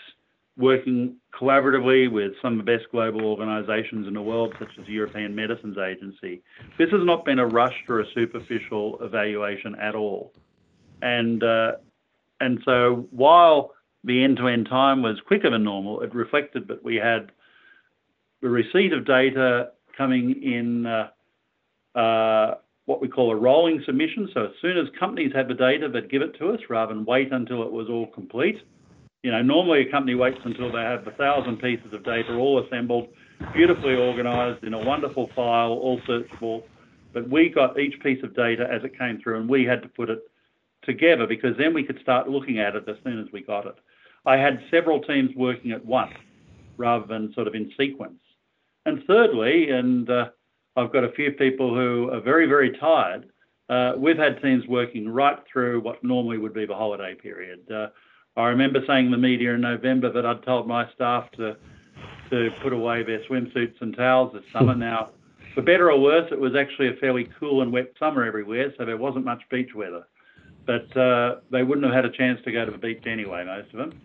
working 0.61 1.17
collaboratively 1.39 2.11
with 2.11 2.33
some 2.43 2.59
of 2.59 2.65
the 2.65 2.73
best 2.73 2.91
global 2.91 3.25
organisations 3.25 4.07
in 4.07 4.15
the 4.15 4.23
world, 4.23 4.55
such 4.59 4.69
as 4.79 4.87
the 4.87 4.93
European 4.93 5.35
Medicines 5.35 5.79
Agency. 5.79 6.43
This 6.79 6.91
has 6.91 7.01
not 7.05 7.25
been 7.25 7.39
a 7.39 7.47
rushed 7.47 7.89
or 7.89 8.01
a 8.01 8.07
superficial 8.15 8.99
evaluation 9.03 9.75
at 9.77 9.95
all. 9.95 10.33
And, 11.03 11.43
uh, 11.43 11.73
and 12.41 12.61
so 12.65 13.09
while 13.11 13.73
the 14.05 14.23
end-to-end 14.23 14.67
time 14.69 15.03
was 15.03 15.19
quicker 15.27 15.51
than 15.51 15.65
normal, 15.65 16.03
it 16.03 16.15
reflected 16.15 16.69
that 16.69 16.85
we 16.85 16.97
had 16.97 17.33
the 18.43 18.49
receipt 18.49 18.93
of 18.93 19.07
data 19.07 19.71
coming 19.97 20.43
in 20.43 20.87
uh, 20.87 21.09
uh, 21.99 22.55
what 22.85 23.01
we 23.01 23.09
call 23.09 23.31
a 23.31 23.37
rolling 23.37 23.83
submission. 23.87 24.29
So 24.35 24.47
as 24.47 24.53
soon 24.61 24.77
as 24.77 24.87
companies 24.99 25.33
had 25.35 25.49
the 25.49 25.55
data, 25.55 25.89
they'd 25.89 26.11
give 26.11 26.23
it 26.23 26.39
to 26.39 26.51
us 26.51 26.61
rather 26.69 26.95
than 26.95 27.05
wait 27.05 27.33
until 27.33 27.63
it 27.63 27.73
was 27.73 27.89
all 27.89 28.07
complete. 28.07 28.61
You 29.23 29.31
know, 29.33 29.43
normally 29.43 29.87
a 29.87 29.91
company 29.91 30.15
waits 30.15 30.41
until 30.45 30.73
they 30.73 30.81
have 30.81 31.07
a 31.07 31.11
thousand 31.13 31.59
pieces 31.59 31.93
of 31.93 32.05
data 32.05 32.35
all 32.35 32.65
assembled, 32.65 33.09
beautifully 33.53 33.95
organised 33.95 34.65
in 34.65 34.73
a 34.73 34.79
wonderful 34.79 35.31
file, 35.37 35.73
all 35.73 36.01
searchable. 36.09 36.63
But 37.13 37.29
we 37.29 37.49
got 37.49 37.79
each 37.79 38.01
piece 38.01 38.23
of 38.23 38.35
data 38.35 38.67
as 38.71 38.83
it 38.85 38.99
came 38.99 39.21
through, 39.21 39.41
and 39.41 39.49
we 39.49 39.65
had 39.65 39.83
to 39.83 39.89
put 39.89 40.09
it 40.09 40.21
together 40.83 41.27
because 41.27 41.57
then 41.59 41.75
we 41.75 41.85
could 41.85 42.01
start 42.01 42.29
looking 42.29 42.59
at 42.59 42.75
it 42.75 42.89
as 42.89 42.97
soon 43.05 43.19
as 43.19 43.27
we 43.33 43.43
got 43.43 43.67
it. 43.67 43.75
I 44.25 44.37
had 44.37 44.63
several 44.71 45.01
teams 45.01 45.31
working 45.37 45.73
at 45.73 45.85
once 45.85 46.15
rather 46.77 47.07
than 47.07 47.33
sort 47.35 47.47
of 47.47 47.55
in 47.55 47.71
sequence. 47.77 48.21
And 48.87 49.03
thirdly, 49.07 49.71
and 49.71 50.09
uh, 50.09 50.31
I've 50.77 50.93
got 50.93 51.05
a 51.05 51.13
few 51.13 51.33
people 51.33 51.75
who 51.75 52.11
are 52.11 52.21
very, 52.21 52.47
very 52.47 52.77
tired. 52.79 53.29
Uh, 53.69 53.93
we've 53.97 54.17
had 54.17 54.41
teams 54.43 54.67
working 54.67 55.09
right 55.09 55.39
through 55.51 55.81
what 55.81 56.03
normally 56.03 56.39
would 56.39 56.55
be 56.55 56.65
the 56.65 56.75
holiday 56.75 57.15
period. 57.15 57.71
Uh, 57.71 57.89
I 58.41 58.49
remember 58.49 58.81
saying 58.87 59.07
in 59.07 59.13
the 59.13 59.19
media 59.19 59.55
in 59.55 59.61
November 59.61 60.13
that 60.13 60.27
I'd 60.27 60.43
told 60.45 60.67
my 60.67 60.91
staff 60.93 61.31
to 61.33 61.57
to 62.31 62.51
put 62.63 62.73
away 62.73 63.03
their 63.03 63.21
swimsuits 63.25 63.81
and 63.81 63.95
towels 63.97 64.33
this 64.33 64.45
summer. 64.53 64.75
now, 64.75 65.11
for 65.55 65.63
better 65.63 65.91
or 65.91 66.01
worse, 66.01 66.31
it 66.31 66.39
was 66.39 66.55
actually 66.55 66.89
a 66.89 66.95
fairly 66.95 67.29
cool 67.39 67.63
and 67.63 67.73
wet 67.73 67.93
summer 67.99 68.25
everywhere, 68.25 68.73
so 68.79 68.85
there 68.85 68.97
wasn't 68.97 69.25
much 69.25 69.43
beach 69.51 69.75
weather. 69.75 70.07
But 70.65 70.97
uh, 70.97 71.41
they 71.51 71.65
wouldn't 71.65 71.85
have 71.85 71.95
had 71.95 72.05
a 72.05 72.17
chance 72.17 72.41
to 72.45 72.53
go 72.53 72.65
to 72.65 72.71
the 72.71 72.79
beach 72.79 73.03
anyway, 73.07 73.45
most 73.45 73.73
of 73.73 73.79
them. 73.79 74.01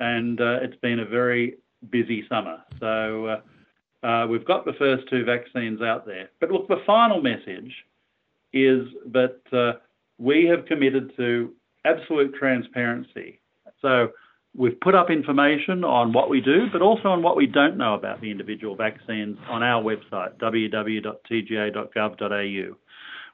And 0.00 0.40
uh, 0.40 0.58
it's 0.62 0.76
been 0.80 1.00
a 1.00 1.04
very 1.04 1.58
busy 1.90 2.26
summer. 2.28 2.62
So 2.80 3.26
uh, 4.02 4.06
uh, 4.06 4.26
we've 4.26 4.44
got 4.44 4.64
the 4.64 4.72
first 4.72 5.08
two 5.08 5.24
vaccines 5.24 5.80
out 5.80 6.06
there. 6.06 6.30
But 6.40 6.50
look, 6.50 6.68
the 6.68 6.82
final 6.86 7.22
message 7.22 7.72
is 8.52 8.88
that 9.12 9.40
uh, 9.52 9.78
we 10.18 10.46
have 10.46 10.66
committed 10.66 11.12
to 11.16 11.52
absolute 11.84 12.34
transparency. 12.34 13.40
So 13.80 14.08
we've 14.56 14.80
put 14.80 14.94
up 14.94 15.10
information 15.10 15.84
on 15.84 16.12
what 16.12 16.30
we 16.30 16.40
do, 16.40 16.66
but 16.72 16.80
also 16.82 17.08
on 17.08 17.22
what 17.22 17.36
we 17.36 17.46
don't 17.46 17.76
know 17.76 17.94
about 17.94 18.20
the 18.20 18.30
individual 18.30 18.76
vaccines 18.76 19.38
on 19.48 19.62
our 19.62 19.82
website, 19.82 20.36
www.tga.gov.au. 20.38 22.76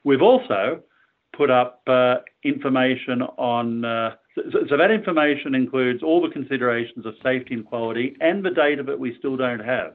We've 0.05 0.23
also 0.23 0.83
put 1.37 1.51
up 1.51 1.83
uh, 1.87 2.17
information 2.45 3.23
on, 3.23 3.85
uh, 3.85 4.15
so, 4.35 4.43
so, 4.69 4.77
that 4.77 4.91
information 4.91 5.55
includes 5.55 6.03
all 6.03 6.21
the 6.21 6.29
considerations 6.29 7.07
of 7.07 7.15
safety 7.23 7.55
and 7.55 7.65
quality 7.65 8.17
and 8.21 8.45
the 8.45 8.51
data 8.51 8.83
that 8.85 8.99
we 8.99 9.17
still 9.19 9.37
don't 9.37 9.61
have 9.61 9.95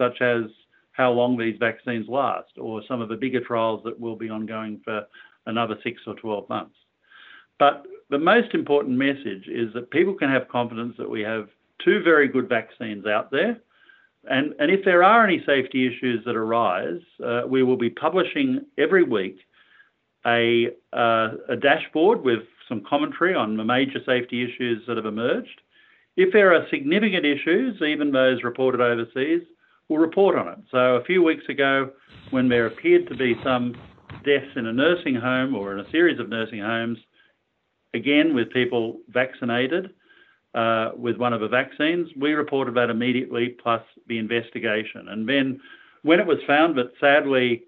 such 0.00 0.22
as 0.22 0.44
how 0.92 1.12
long 1.12 1.36
these 1.36 1.56
vaccines 1.60 2.06
last, 2.08 2.50
or 2.58 2.82
some 2.88 3.00
of 3.00 3.08
the 3.08 3.16
bigger 3.16 3.40
trials 3.40 3.82
that 3.84 3.98
will 3.98 4.16
be 4.16 4.28
ongoing 4.28 4.80
for 4.84 5.06
another 5.46 5.76
six 5.84 6.00
or 6.06 6.14
12 6.14 6.48
months. 6.48 6.74
But 7.60 7.86
the 8.08 8.18
most 8.18 8.54
important 8.54 8.96
message 8.96 9.46
is 9.46 9.72
that 9.74 9.90
people 9.90 10.14
can 10.14 10.30
have 10.30 10.48
confidence 10.48 10.94
that 10.98 11.08
we 11.08 11.20
have 11.20 11.48
two 11.84 12.02
very 12.02 12.26
good 12.26 12.48
vaccines 12.48 13.06
out 13.06 13.30
there. 13.30 13.60
And, 14.28 14.54
and 14.58 14.70
if 14.70 14.84
there 14.84 15.04
are 15.04 15.24
any 15.24 15.42
safety 15.46 15.86
issues 15.86 16.24
that 16.24 16.34
arise, 16.34 17.00
uh, 17.24 17.42
we 17.46 17.62
will 17.62 17.76
be 17.76 17.90
publishing 17.90 18.62
every 18.78 19.04
week 19.04 19.38
a, 20.26 20.68
uh, 20.92 21.28
a 21.50 21.56
dashboard 21.56 22.22
with 22.22 22.40
some 22.66 22.82
commentary 22.88 23.34
on 23.34 23.56
the 23.56 23.64
major 23.64 24.00
safety 24.06 24.42
issues 24.42 24.82
that 24.86 24.96
have 24.96 25.06
emerged. 25.06 25.60
If 26.16 26.32
there 26.32 26.54
are 26.54 26.66
significant 26.70 27.26
issues, 27.26 27.80
even 27.82 28.10
those 28.10 28.42
reported 28.42 28.80
overseas, 28.80 29.42
we'll 29.88 30.00
report 30.00 30.36
on 30.36 30.48
it. 30.48 30.58
So 30.70 30.96
a 30.96 31.04
few 31.04 31.22
weeks 31.22 31.44
ago, 31.48 31.90
when 32.30 32.48
there 32.48 32.66
appeared 32.66 33.06
to 33.08 33.16
be 33.16 33.36
some 33.44 33.74
deaths 34.24 34.56
in 34.56 34.66
a 34.66 34.72
nursing 34.72 35.14
home 35.14 35.54
or 35.54 35.72
in 35.72 35.80
a 35.80 35.90
series 35.90 36.18
of 36.18 36.28
nursing 36.28 36.60
homes, 36.60 36.98
again 37.94 38.34
with 38.34 38.50
people 38.50 39.00
vaccinated 39.08 39.90
uh, 40.54 40.90
with 40.96 41.16
one 41.16 41.32
of 41.32 41.40
the 41.40 41.48
vaccines, 41.48 42.08
we 42.18 42.32
reported 42.32 42.74
that 42.74 42.90
immediately 42.90 43.50
plus 43.62 43.82
the 44.08 44.18
investigation. 44.18 45.08
And 45.08 45.28
then 45.28 45.60
when 46.02 46.18
it 46.18 46.26
was 46.26 46.38
found 46.46 46.76
that 46.78 46.92
sadly, 47.00 47.62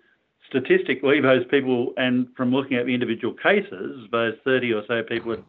statistically, 0.49 1.21
those 1.21 1.45
people, 1.51 1.93
and 1.97 2.29
from 2.37 2.53
looking 2.53 2.77
at 2.77 2.87
the 2.87 2.95
individual 2.95 3.35
cases, 3.35 4.09
those 4.11 4.35
30 4.45 4.73
or 4.73 4.83
so 4.89 5.03
people 5.03 5.33
had 5.33 5.45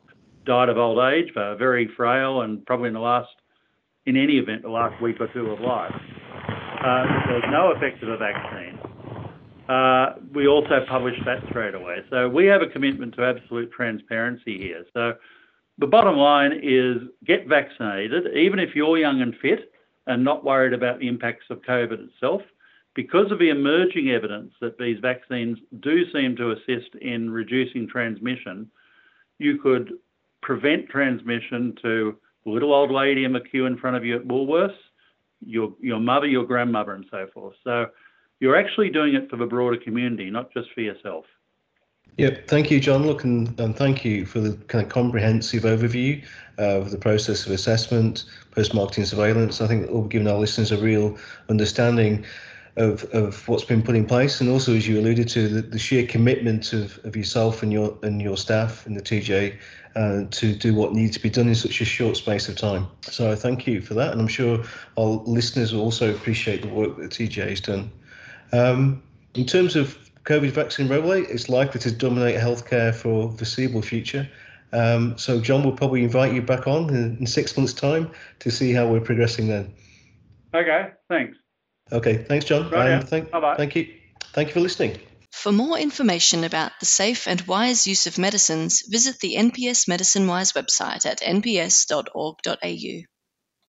died 0.45 0.69
of 0.69 0.77
old 0.77 0.99
age, 0.99 1.31
they 1.33 1.41
were 1.41 1.55
very 1.55 1.89
frail 1.95 2.41
and 2.41 2.65
probably 2.65 2.87
in 2.87 2.93
the 2.93 2.99
last, 2.99 3.29
in 4.05 4.15
any 4.15 4.37
event, 4.37 4.61
the 4.61 4.69
last 4.69 5.01
week 5.01 5.17
or 5.19 5.27
two 5.33 5.47
of 5.47 5.59
life 5.59 5.93
There 6.83 7.39
was 7.39 7.47
no 7.49 7.71
effect 7.71 8.03
of 8.03 8.09
the 8.09 8.17
vaccine, 8.17 8.72
uh, 9.69 10.15
we 10.33 10.47
also 10.47 10.85
publish 10.87 11.15
that 11.25 11.39
straight 11.49 11.75
away. 11.75 11.97
So 12.09 12.27
we 12.27 12.45
have 12.47 12.61
a 12.61 12.67
commitment 12.67 13.15
to 13.15 13.23
absolute 13.23 13.71
transparency 13.71 14.57
here. 14.57 14.85
So 14.93 15.13
the 15.77 15.87
bottom 15.87 16.15
line 16.15 16.59
is 16.61 16.97
get 17.25 17.47
vaccinated, 17.47 18.35
even 18.35 18.59
if 18.59 18.75
you're 18.75 18.97
young 18.97 19.21
and 19.21 19.35
fit 19.41 19.71
and 20.05 20.23
not 20.23 20.43
worried 20.43 20.73
about 20.73 20.99
the 20.99 21.07
impacts 21.07 21.45
of 21.49 21.61
COVID 21.61 22.09
itself. 22.09 22.41
Because 22.95 23.31
of 23.31 23.39
the 23.39 23.49
emerging 23.49 24.11
evidence 24.11 24.53
that 24.61 24.77
these 24.77 24.99
vaccines 24.99 25.57
do 25.79 26.11
seem 26.11 26.35
to 26.35 26.51
assist 26.51 26.93
in 27.01 27.31
reducing 27.31 27.87
transmission, 27.87 28.69
you 29.39 29.57
could 29.57 29.93
prevent 30.43 30.89
transmission 30.89 31.73
to 31.81 32.15
the 32.45 32.51
little 32.51 32.73
old 32.73 32.91
lady 32.91 33.23
in 33.23 33.33
the 33.33 33.39
queue 33.39 33.65
in 33.65 33.77
front 33.77 33.95
of 33.95 34.05
you 34.05 34.17
at 34.17 34.27
Woolworths, 34.27 34.75
your 35.45 35.73
your 35.81 35.99
mother, 35.99 36.27
your 36.27 36.45
grandmother, 36.45 36.93
and 36.93 37.05
so 37.09 37.27
forth. 37.33 37.55
So 37.63 37.87
you're 38.39 38.55
actually 38.55 38.89
doing 38.89 39.15
it 39.15 39.29
for 39.29 39.37
the 39.37 39.45
broader 39.45 39.77
community, 39.77 40.29
not 40.29 40.51
just 40.53 40.69
for 40.73 40.81
yourself. 40.81 41.25
Yep, 42.17 42.47
thank 42.47 42.69
you, 42.69 42.79
John. 42.79 43.07
Look, 43.07 43.23
and, 43.23 43.59
and 43.59 43.75
thank 43.75 44.05
you 44.05 44.25
for 44.25 44.39
the 44.39 44.53
kind 44.67 44.85
of 44.85 44.91
comprehensive 44.91 45.63
overview 45.63 46.23
of 46.59 46.91
the 46.91 46.97
process 46.97 47.45
of 47.45 47.51
assessment, 47.51 48.25
post-marketing 48.51 49.05
surveillance. 49.05 49.61
I 49.61 49.67
think 49.67 49.85
it 49.85 49.91
will 49.91 50.03
give 50.03 50.27
our 50.27 50.37
listeners 50.37 50.71
a 50.71 50.77
real 50.77 51.17
understanding 51.49 52.23
of, 52.75 53.03
of 53.05 53.47
what's 53.47 53.63
been 53.63 53.81
put 53.81 53.95
in 53.95 54.05
place, 54.05 54.41
and 54.41 54.49
also, 54.49 54.75
as 54.75 54.87
you 54.87 54.99
alluded 54.99 55.27
to, 55.29 55.47
the, 55.47 55.61
the 55.61 55.79
sheer 55.79 56.05
commitment 56.05 56.73
of, 56.73 56.99
of 57.03 57.15
yourself 57.15 57.63
and 57.63 57.71
your 57.71 57.97
and 58.03 58.21
your 58.21 58.37
staff 58.37 58.85
in 58.87 58.95
the 58.95 59.01
TGA 59.01 59.55
uh, 59.95 60.23
to 60.31 60.55
do 60.55 60.73
what 60.73 60.93
needs 60.93 61.15
to 61.15 61.21
be 61.21 61.29
done 61.29 61.47
in 61.47 61.55
such 61.55 61.81
a 61.81 61.85
short 61.85 62.17
space 62.17 62.49
of 62.49 62.55
time. 62.55 62.87
So 63.01 63.35
thank 63.35 63.67
you 63.67 63.81
for 63.81 63.93
that, 63.95 64.11
and 64.11 64.21
I'm 64.21 64.27
sure 64.27 64.63
our 64.97 65.21
listeners 65.25 65.73
will 65.73 65.81
also 65.81 66.13
appreciate 66.13 66.61
the 66.63 66.67
work 66.67 66.97
that 66.97 67.11
TGA 67.11 67.49
has 67.49 67.61
done. 67.61 67.91
Um, 68.53 69.03
in 69.33 69.45
terms 69.45 69.75
of 69.75 69.97
COVID 70.23 70.51
vaccine 70.51 70.87
rollout, 70.87 71.29
it's 71.29 71.49
likely 71.49 71.81
to 71.81 71.91
dominate 71.91 72.39
healthcare 72.39 72.93
for 72.95 73.29
the 73.29 73.37
foreseeable 73.39 73.81
future. 73.81 74.29
Um, 74.71 75.17
so 75.17 75.41
John 75.41 75.63
will 75.63 75.73
probably 75.73 76.03
invite 76.03 76.33
you 76.33 76.41
back 76.41 76.67
on 76.67 76.89
in, 76.89 77.17
in 77.17 77.27
six 77.27 77.57
months' 77.57 77.73
time 77.73 78.11
to 78.39 78.51
see 78.51 78.71
how 78.73 78.87
we're 78.87 79.01
progressing 79.01 79.47
then. 79.47 79.73
Okay, 80.53 80.91
thanks. 81.09 81.37
Okay, 81.91 82.17
thanks, 82.17 82.45
John. 82.45 82.69
Right, 82.69 82.89
and 82.89 83.07
thank, 83.07 83.29
Bye-bye. 83.31 83.57
thank 83.57 83.75
you. 83.75 83.93
Thank 84.33 84.49
you 84.49 84.53
for 84.53 84.61
listening. 84.61 84.97
For 85.31 85.51
more 85.51 85.77
information 85.77 86.43
about 86.43 86.71
the 86.79 86.85
safe 86.85 87.27
and 87.27 87.41
wise 87.41 87.85
use 87.85 88.07
of 88.07 88.17
medicines, 88.17 88.83
visit 88.87 89.19
the 89.19 89.35
NPS 89.35 89.89
MedicineWise 89.89 90.53
website 90.53 91.05
at 91.05 91.21
nps.org.au. 91.21 93.12